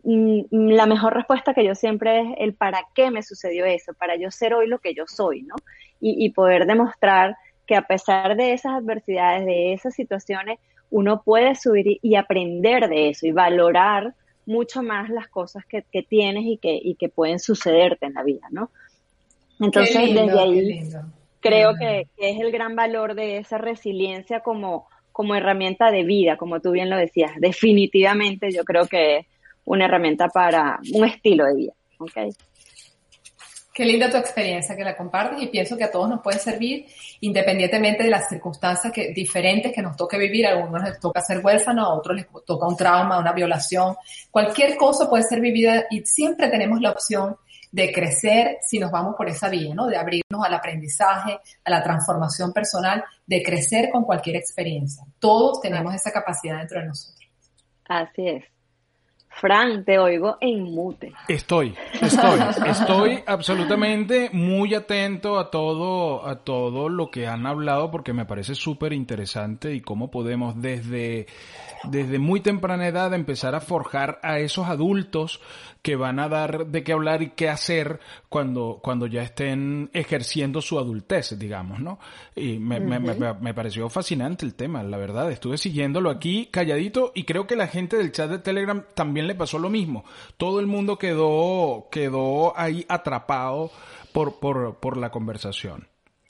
la 0.03 0.87
mejor 0.87 1.15
respuesta 1.15 1.55
que 1.55 1.65
yo 1.65 1.75
siempre 1.75 2.21
es 2.21 2.27
el 2.39 2.55
para 2.55 2.85
qué 2.95 3.11
me 3.11 3.23
sucedió 3.23 3.65
eso, 3.67 3.93
para 3.95 4.17
yo 4.17 4.31
ser 4.31 4.55
hoy 4.55 4.67
lo 4.67 4.79
que 4.79 4.95
yo 4.95 5.05
soy, 5.07 5.43
¿no? 5.43 5.55
Y, 6.01 6.25
y 6.25 6.31
poder 6.31 6.67
demostrar 6.67 7.37
que 7.67 7.77
a 7.77 7.83
pesar 7.83 8.37
de 8.37 8.53
esas 8.53 8.73
adversidades, 8.73 9.47
de 9.47 9.73
esas 9.73 9.95
situaciones, 9.95 10.59
uno 10.91 11.23
puede 11.23 11.55
subir 11.55 11.99
y, 12.03 12.17
aprender 12.17 12.89
de 12.89 13.11
eso 13.11 13.27
y 13.27 13.33
valorar 13.33 14.15
mucho 14.45 14.83
más 14.83 15.09
las 15.09 15.29
cosas 15.29 15.65
que, 15.65 16.03
tienes 16.03 16.45
y 16.45 16.57
que, 16.57 16.79
y 16.83 16.97
que 16.97 17.09
pueden 17.09 17.39
sucederte 17.39 18.07
en 18.07 18.15
la 18.15 18.25
vida, 18.25 18.49
¿no? 18.51 18.71
Entonces, 19.61 20.15
desde 20.15 20.39
ahí 20.39 20.91
creo 21.41 21.75
que, 21.77 22.09
es 22.17 22.41
el 22.41 22.51
gran 22.51 22.75
valor 22.75 23.15
de 23.15 23.39
esa 23.39 23.59
resiliencia 23.59 24.41
como, 24.41 24.89
como 25.13 25.35
herramienta 25.35 25.91
de 25.91 26.03
vida, 26.03 26.37
como 26.37 26.61
tú 26.61 26.73
bien 26.73 26.91
lo 26.91 26.97
decías. 26.97 27.33
Definitivamente 27.39 28.51
yo 28.51 28.65
creo 28.65 28.87
que 28.87 29.19
es 29.19 29.27
una 29.71 29.85
herramienta 29.85 30.29
para 30.29 30.81
un 30.95 31.05
estilo 31.05 31.45
de 31.47 31.55
vida. 31.55 31.73
¿okay? 31.99 32.31
Qué 33.73 33.85
linda 33.85 34.11
tu 34.11 34.17
experiencia 34.17 34.77
que 34.77 34.83
la 34.83 34.97
compartes 34.97 35.41
y 35.41 35.47
pienso 35.47 35.77
que 35.77 35.85
a 35.85 35.91
todos 35.93 36.09
nos 36.09 36.21
puede 36.21 36.39
servir 36.41 36.87
independientemente 37.21 38.03
de 38.03 38.11
las 38.11 38.29
circunstancias 38.29 38.93
que, 38.93 39.13
diferentes 39.13 39.73
que 39.73 39.81
nos 39.81 39.97
toque 39.97 40.19
vivir. 40.19 40.47
A 40.47 40.51
algunos 40.51 40.83
les 40.83 40.99
toca 40.99 41.21
ser 41.21 41.39
huérfano, 41.39 41.85
a 41.85 41.95
otros 41.95 42.17
les 42.17 42.27
toca 42.45 42.67
un 42.67 42.77
trauma, 42.77 43.21
una 43.21 43.33
violación. 43.33 43.95
Cualquier 44.31 44.77
cosa 44.77 45.09
puede 45.09 45.23
ser 45.23 45.41
vivida 45.41 45.85
y 45.89 46.01
siempre 46.05 46.49
tenemos 46.49 46.81
la 46.81 46.91
opción 46.91 47.37
de 47.71 47.93
crecer 47.93 48.59
si 48.67 48.81
nos 48.81 48.91
vamos 48.91 49.15
por 49.17 49.29
esa 49.29 49.49
vía, 49.49 49.73
¿no? 49.73 49.87
De 49.87 49.97
abrirnos 49.97 50.45
al 50.45 50.53
aprendizaje, 50.53 51.39
a 51.65 51.71
la 51.71 51.81
transformación 51.81 52.53
personal, 52.53 53.05
de 53.25 53.41
crecer 53.41 53.89
con 53.91 54.03
cualquier 54.03 54.35
experiencia. 54.35 55.05
Todos 55.21 55.61
tenemos 55.61 55.95
esa 55.95 56.11
capacidad 56.11 56.59
dentro 56.59 56.81
de 56.81 56.87
nosotros. 56.87 57.31
Así 57.85 58.27
es. 58.27 58.45
Fran, 59.41 59.85
te 59.85 59.99
oigo 59.99 60.37
en 60.41 60.65
mute. 60.65 61.15
Estoy, 61.27 61.75
estoy, 62.01 62.41
estoy 62.67 63.21
absolutamente 63.27 64.29
muy 64.35 64.75
atento 64.75 65.39
a 65.39 65.51
todo, 65.51 66.27
a 66.27 66.45
todo 66.45 66.91
lo 66.91 67.11
que 67.11 67.27
han 67.27 67.47
hablado 67.47 67.91
porque 67.91 68.13
me 68.13 68.27
parece 68.27 68.55
súper 68.55 68.93
interesante 68.93 69.75
y 69.75 69.81
cómo 69.81 70.11
podemos 70.11 70.61
desde 70.61 71.27
desde 71.85 72.19
muy 72.19 72.41
temprana 72.41 72.87
edad 72.87 73.15
empezar 73.15 73.55
a 73.55 73.61
forjar 73.61 74.21
a 74.23 74.39
esos 74.39 74.69
adultos 74.69 75.41
que 75.83 75.97
van 75.97 76.19
a 76.19 76.29
dar 76.29 76.67
de 76.67 76.85
qué 76.85 76.93
hablar 76.93 77.23
y 77.23 77.31
qué 77.31 77.49
hacer 77.49 78.01
cuando, 78.29 78.81
cuando 78.83 79.07
ya 79.07 79.23
estén 79.23 79.89
ejerciendo 79.95 80.61
su 80.61 80.79
adultez, 80.79 81.39
digamos, 81.39 81.81
¿no? 81.81 81.99
Y 82.37 82.59
me, 82.59 82.81
me, 82.81 83.01
me, 83.01 83.55
pareció 83.55 83.89
fascinante 83.89 84.45
el 84.45 84.55
tema, 84.55 84.83
la 84.83 84.99
verdad. 84.99 85.31
Estuve 85.31 85.57
siguiéndolo 85.57 86.11
aquí 86.11 86.49
calladito 86.51 87.13
y 87.15 87.25
creo 87.25 87.47
que 87.47 87.57
la 87.57 87.67
gente 87.67 87.97
del 87.97 88.13
chat 88.13 88.31
de 88.31 88.39
Telegram 88.39 88.85
también 88.95 89.27
le 89.31 89.35
pasó 89.37 89.59
lo 89.59 89.71
mismo. 89.71 90.05
Todo 90.37 90.61
el 90.61 90.67
mundo 90.67 90.99
quedó, 90.99 91.87
quedó 91.91 92.59
ahí 92.59 92.85
atrapado 92.89 93.71
por, 94.13 94.41
por, 94.41 94.77
por 94.77 94.97
la 94.97 95.11
conversación. 95.11 95.87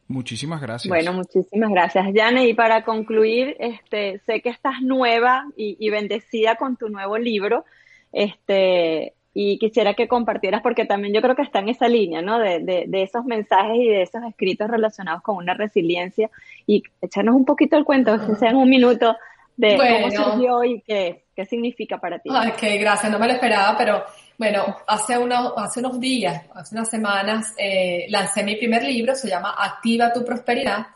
Muchísimas 0.07 0.61
gracias. 0.61 0.89
Bueno, 0.89 1.13
muchísimas 1.13 1.71
gracias, 1.71 2.05
Jane. 2.13 2.49
Y 2.49 2.55
para 2.55 2.85
concluir, 2.85 3.57
este, 3.59 4.19
sé 4.27 4.43
que 4.43 4.51
estás 4.51 4.83
nueva 4.83 5.47
y, 5.57 5.89
bendecida 5.89 6.57
con 6.57 6.77
tu 6.77 6.89
nuevo 6.89 7.17
libro, 7.17 7.65
este, 8.13 9.15
y 9.33 9.57
quisiera 9.59 9.95
que 9.95 10.09
compartieras, 10.09 10.63
porque 10.63 10.85
también 10.85 11.15
yo 11.15 11.23
creo 11.23 11.37
que 11.37 11.43
está 11.43 11.61
en 11.61 11.69
esa 11.69 11.87
línea, 11.89 12.23
¿no? 12.23 12.41
De, 12.41 12.59
de, 12.89 13.03
esos 13.03 13.25
mensajes 13.25 13.77
y 13.77 13.89
de 13.89 14.03
esos 14.03 14.23
escritos 14.25 14.69
relacionados 14.69 15.23
con 15.23 15.37
una 15.37 15.55
resiliencia, 15.55 16.29
y 16.67 16.83
echarnos 17.01 17.37
un 17.37 17.45
poquito 17.45 17.77
el 17.77 17.85
cuento, 17.85 18.19
si 18.27 18.35
sea 18.35 18.51
en 18.51 18.57
un 18.57 18.69
minuto, 18.69 19.17
de 19.61 19.77
cómo 19.77 20.11
surgió 20.11 20.65
y 20.65 20.81
qué, 20.81 21.25
qué 21.35 21.45
significa 21.45 21.99
para 21.99 22.19
ti. 22.19 22.31
Ay, 22.33 22.53
qué 22.59 22.79
gracias, 22.79 23.13
no 23.13 23.19
me 23.19 23.27
lo 23.27 23.35
esperaba, 23.35 23.77
pero 23.77 24.05
bueno, 24.39 24.77
hace 24.87 25.19
unos, 25.19 25.53
hace 25.57 25.81
unos 25.81 26.01
días, 26.01 26.43
hace 26.55 26.75
unas 26.75 26.89
semanas, 26.89 27.53
eh, 27.59 28.07
lancé 28.09 28.43
mi 28.43 28.57
primer 28.57 28.83
libro, 28.83 29.15
se 29.15 29.29
llama 29.29 29.55
Activa 29.59 30.13
tu 30.13 30.25
Prosperidad. 30.25 30.87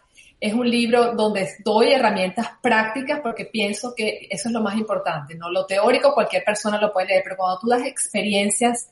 Es 0.40 0.52
un 0.52 0.68
libro 0.68 1.14
donde 1.14 1.48
doy 1.64 1.92
herramientas 1.92 2.48
prácticas 2.60 3.20
porque 3.22 3.46
pienso 3.46 3.94
que 3.94 4.26
eso 4.30 4.48
es 4.48 4.52
lo 4.52 4.60
más 4.60 4.76
importante, 4.76 5.34
¿no? 5.34 5.50
Lo 5.50 5.64
teórico 5.64 6.12
cualquier 6.12 6.44
persona 6.44 6.80
lo 6.80 6.92
puede 6.92 7.08
leer, 7.08 7.22
pero 7.22 7.36
cuando 7.36 7.58
tú 7.58 7.68
das 7.68 7.86
experiencias, 7.86 8.90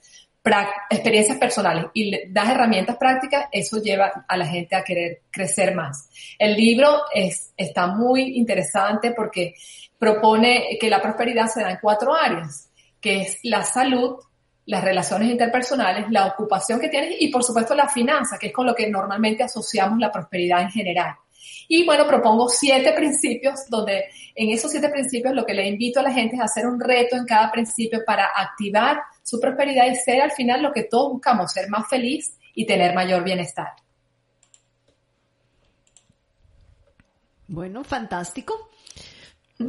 experiencias 0.91 1.39
personales 1.39 1.87
y 1.95 2.29
das 2.29 2.51
herramientas 2.51 2.97
prácticas, 2.97 3.47
eso 3.53 3.81
lleva 3.81 4.25
a 4.27 4.37
la 4.37 4.47
gente 4.47 4.75
a 4.75 4.83
querer 4.83 5.23
crecer 5.31 5.75
más. 5.75 6.09
El 6.39 6.57
libro 6.57 7.03
es, 7.15 7.53
está 7.57 7.87
muy 7.87 8.39
interesante 8.39 9.13
porque 9.13 9.55
propone 9.99 10.77
que 10.81 10.91
la 10.91 11.01
prosperidad 11.01 11.47
se 11.47 11.63
da 11.63 11.71
en 11.71 11.79
cuatro 11.81 12.15
áreas, 12.15 12.71
que 13.01 13.23
es 13.23 13.39
la 13.45 13.63
salud, 13.63 14.17
las 14.67 14.83
relaciones 14.83 15.31
interpersonales, 15.31 16.11
la 16.11 16.27
ocupación 16.27 16.81
que 16.81 16.89
tienes 16.89 17.17
y 17.21 17.29
por 17.29 17.45
supuesto 17.45 17.75
la 17.75 17.89
finanza, 17.89 18.39
que 18.39 18.49
es 18.49 18.53
con 18.53 18.67
lo 18.67 18.75
que 18.75 18.89
normalmente 18.89 19.45
asociamos 19.45 19.99
la 19.99 20.11
prosperidad 20.11 20.63
en 20.63 20.71
general. 20.71 21.15
Y 21.69 21.85
bueno, 21.85 22.07
propongo 22.07 22.49
siete 22.49 22.93
principios 22.93 23.61
donde 23.69 24.07
en 24.35 24.51
esos 24.51 24.71
siete 24.71 24.89
principios 24.89 25.35
lo 25.35 25.45
que 25.45 25.55
le 25.55 25.67
invito 25.67 26.01
a 26.01 26.03
la 26.03 26.13
gente 26.13 26.37
es 26.37 26.43
hacer 26.43 26.67
un 26.67 26.81
reto 26.81 27.17
en 27.17 27.25
cada 27.25 27.51
principio 27.51 28.05
para 28.05 28.27
activar 28.37 29.03
su 29.23 29.41
prosperidad 29.41 29.87
y 29.87 29.95
ser 29.97 30.21
al 30.21 30.33
final 30.33 30.63
lo 30.63 30.73
que 30.73 30.85
todos 30.85 31.13
buscamos, 31.13 31.53
ser 31.53 31.69
más 31.69 31.89
feliz 31.89 32.37
y 32.55 32.67
tener 32.67 32.95
mayor 32.95 33.25
bienestar. 33.25 33.69
Bueno, 37.47 37.85
fantástico. 37.85 38.71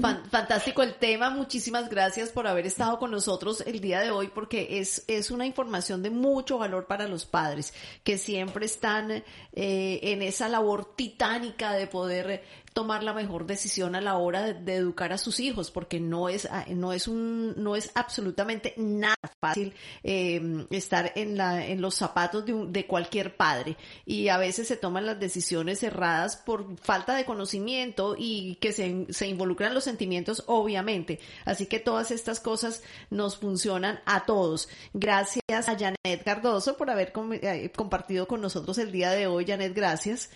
Fantástico 0.02 0.82
el 0.82 0.96
tema, 0.96 1.30
muchísimas 1.30 1.89
gracias 1.89 2.30
por 2.30 2.48
haber 2.48 2.66
estado 2.66 2.98
con 2.98 3.12
nosotros 3.12 3.63
el 3.68 3.80
día 3.80 4.00
de 4.00 4.12
hoy 4.12 4.28
porque 4.34 4.80
es, 4.80 5.04
es 5.08 5.30
una 5.30 5.46
información 5.46 6.02
de 6.02 6.10
mucho 6.10 6.58
valor 6.58 6.88
para 6.88 7.08
los 7.08 7.26
padres 7.26 7.74
que 8.04 8.18
siempre 8.18 8.66
están 8.66 9.12
eh, 9.12 9.24
en 9.54 10.22
esa 10.22 10.50
labor 10.50 10.96
titánica 10.96 11.74
de 11.74 11.88
poder 11.88 12.44
tomar 12.74 13.04
la 13.04 13.14
mejor 13.14 13.46
decisión 13.46 13.96
a 13.96 14.02
la 14.02 14.18
hora 14.18 14.54
de, 14.54 14.76
educar 14.76 15.14
a 15.14 15.18
sus 15.18 15.40
hijos, 15.40 15.72
porque 15.72 16.00
no 16.00 16.30
es, 16.30 16.48
ah, 16.52 16.66
no 16.70 16.94
es 16.94 17.08
un, 17.08 17.54
no 17.62 17.76
es 17.76 17.92
absolutamente 17.96 18.74
nada 18.78 19.16
fácil 19.40 19.74
em, 20.04 20.66
estar 20.72 21.12
en 21.16 21.38
la, 21.38 21.66
en 21.66 21.82
los 21.82 21.96
zapatos 21.96 22.46
de, 22.46 22.66
de 22.68 22.88
cualquier 22.88 23.36
padre. 23.36 23.78
Y 24.06 24.28
a 24.30 24.38
veces 24.38 24.68
se 24.68 24.78
toman 24.78 25.06
las 25.06 25.20
decisiones 25.20 25.84
erradas 25.84 26.38
por 26.38 26.78
falta 26.80 27.16
de 27.16 27.26
conocimiento 27.26 28.16
y 28.18 28.56
que 28.56 28.72
se, 28.72 29.08
se 29.10 29.28
involucran 29.28 29.74
los 29.74 29.84
sentimientos, 29.84 30.44
obviamente. 30.48 31.20
Así 31.46 31.68
que 31.68 31.80
todas 31.80 32.12
estas 32.12 32.40
cosas 32.40 32.84
nos 33.10 33.38
funcionan 33.38 34.00
a 34.06 34.26
todos. 34.26 34.68
Gracias 34.94 35.42
a 35.50 35.78
Janet 35.78 36.24
Cardoso 36.24 36.78
por 36.78 36.90
haber 36.90 37.14
eh, 37.42 37.72
compartido 37.76 38.28
con 38.28 38.42
nosotros 38.42 38.78
el 38.78 38.92
día 38.92 39.12
de 39.12 39.28
hoy. 39.28 39.46
Janet, 39.46 39.74
gracias. 39.74 40.30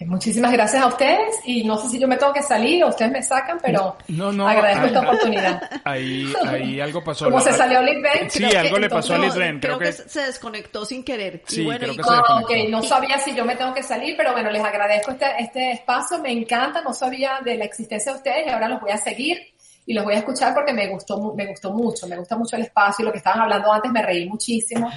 Muchísimas 0.00 0.52
gracias 0.52 0.82
a 0.82 0.88
ustedes 0.88 1.36
y 1.44 1.64
no 1.64 1.78
sé 1.78 1.88
si 1.88 1.98
yo 1.98 2.06
me 2.06 2.18
tengo 2.18 2.32
que 2.32 2.42
salir 2.42 2.84
o 2.84 2.88
ustedes 2.88 3.10
me 3.10 3.22
sacan, 3.22 3.58
pero 3.62 3.96
agradezco 4.46 4.86
esta 4.86 5.00
oportunidad. 5.00 5.70
Ahí, 5.84 6.32
ahí 6.46 6.80
algo 6.80 7.02
pasó. 7.02 7.26
Como 7.26 7.40
se 7.40 7.52
salió 7.52 7.80
Liz 7.82 8.02
Ben. 8.02 8.30
Sí, 8.30 8.44
algo 8.44 8.78
le 8.78 8.90
pasó 8.90 9.14
a 9.14 9.18
Liz 9.18 9.34
Ben. 9.34 9.58
Creo, 9.58 9.78
que... 9.78 9.92
se 9.92 10.20
desconectó 10.20 10.84
sin 10.84 11.02
querer. 11.02 11.42
Sí, 11.46 11.64
bueno, 11.64 11.80
creo 11.80 11.96
que 11.96 12.02
se 12.02 12.10
desconectó. 12.10 12.44
Okay, 12.44 12.68
no 12.68 12.82
sabía 12.82 13.18
si 13.18 13.34
yo 13.34 13.44
me 13.44 13.56
tengo 13.56 13.72
que 13.72 13.82
salir, 13.82 14.16
pero 14.16 14.32
bueno, 14.32 14.50
les 14.50 14.62
agradezco 14.62 15.12
este, 15.12 15.26
este 15.38 15.72
espacio, 15.72 16.18
me 16.18 16.30
encanta, 16.30 16.82
no 16.82 16.92
sabía 16.92 17.40
de 17.42 17.56
la 17.56 17.64
existencia 17.64 18.12
de 18.12 18.18
ustedes 18.18 18.46
y 18.46 18.50
ahora 18.50 18.68
los 18.68 18.80
voy 18.80 18.90
a 18.90 18.98
seguir 18.98 19.55
y 19.86 19.94
los 19.94 20.04
voy 20.04 20.14
a 20.14 20.18
escuchar 20.18 20.52
porque 20.52 20.72
me 20.72 20.88
gustó, 20.88 21.32
me 21.34 21.46
gustó 21.46 21.70
mucho, 21.70 22.08
me 22.08 22.16
gusta 22.18 22.36
mucho 22.36 22.56
el 22.56 22.62
espacio 22.62 23.04
y 23.04 23.06
lo 23.06 23.12
que 23.12 23.18
estaban 23.18 23.40
hablando 23.40 23.72
antes 23.72 23.92
me 23.92 24.02
reí 24.02 24.28
muchísimo. 24.28 24.90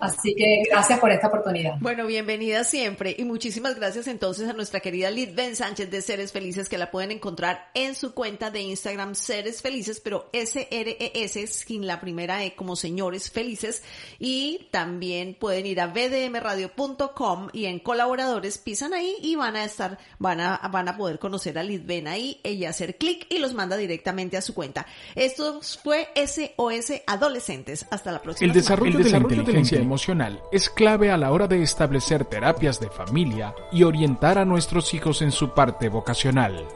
Así 0.00 0.34
que 0.34 0.62
gracias 0.70 1.00
por 1.00 1.10
esta 1.10 1.28
oportunidad. 1.28 1.76
Bueno, 1.80 2.06
bienvenida 2.06 2.62
siempre 2.64 3.16
y 3.18 3.24
muchísimas 3.24 3.74
gracias 3.74 4.06
entonces 4.06 4.48
a 4.48 4.52
nuestra 4.52 4.80
querida 4.80 5.08
Ben 5.34 5.56
Sánchez 5.56 5.90
de 5.90 6.02
Seres 6.02 6.32
Felices 6.32 6.68
que 6.68 6.76
la 6.76 6.90
pueden 6.90 7.10
encontrar 7.10 7.70
en 7.72 7.94
su 7.94 8.12
cuenta 8.12 8.50
de 8.50 8.60
Instagram 8.60 9.14
Seres 9.14 9.62
Felices, 9.62 10.00
pero 10.00 10.28
S-R-E-S 10.32 11.46
sin 11.46 11.86
la 11.86 12.00
primera 12.00 12.44
E 12.44 12.54
como 12.54 12.76
Señores 12.76 13.30
Felices 13.30 13.82
y 14.18 14.68
también 14.70 15.36
pueden 15.40 15.64
ir 15.64 15.80
a 15.80 15.86
bdmradio.com 15.86 17.48
y 17.54 17.64
en 17.64 17.78
colaboradores 17.78 18.58
pisan 18.58 18.92
ahí 18.92 19.16
y 19.22 19.36
van 19.36 19.56
a 19.56 19.64
estar, 19.64 19.98
van 20.18 20.40
a, 20.40 20.58
van 20.70 20.88
a 20.88 20.98
poder 20.98 21.18
conocer 21.18 21.58
a 21.58 21.64
Ben 21.64 22.08
ahí, 22.08 22.40
ella 22.44 22.68
hacer 22.68 22.98
clic 22.98 23.26
y 23.30 23.38
los 23.38 23.54
manda 23.54 23.76
directamente 23.78 24.33
directamente 24.34 24.36
a 24.36 24.42
su 24.42 24.54
cuenta. 24.54 24.86
Esto 25.14 25.60
fue 25.82 26.08
SOS 26.14 27.02
Adolescentes. 27.06 27.86
Hasta 27.90 28.12
la 28.12 28.22
próxima. 28.22 28.46
El 28.46 28.54
desarrollo, 28.54 28.98
de, 28.98 29.10
la 29.10 29.18
inteligencia 29.18 29.78
emocional 29.78 30.42
es 30.52 30.68
clave 30.68 31.10
a 31.10 31.16
la 31.16 31.32
hora 31.32 31.46
de 31.46 31.62
establecer 31.62 32.24
terapias 32.24 32.80
de 32.80 32.90
familia 32.90 33.54
y 33.72 33.82
orientar 33.82 34.38
a 34.38 34.44
nuestros 34.44 34.94
hijos 34.94 35.22
en 35.22 35.32
su 35.32 35.54
parte 35.54 35.88
vocacional. 35.88 36.66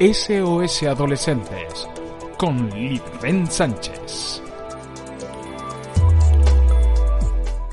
SOS 0.00 0.84
Adolescentes 0.84 1.88
con 2.36 2.70
Litven 2.70 3.50
Sánchez. 3.50 4.47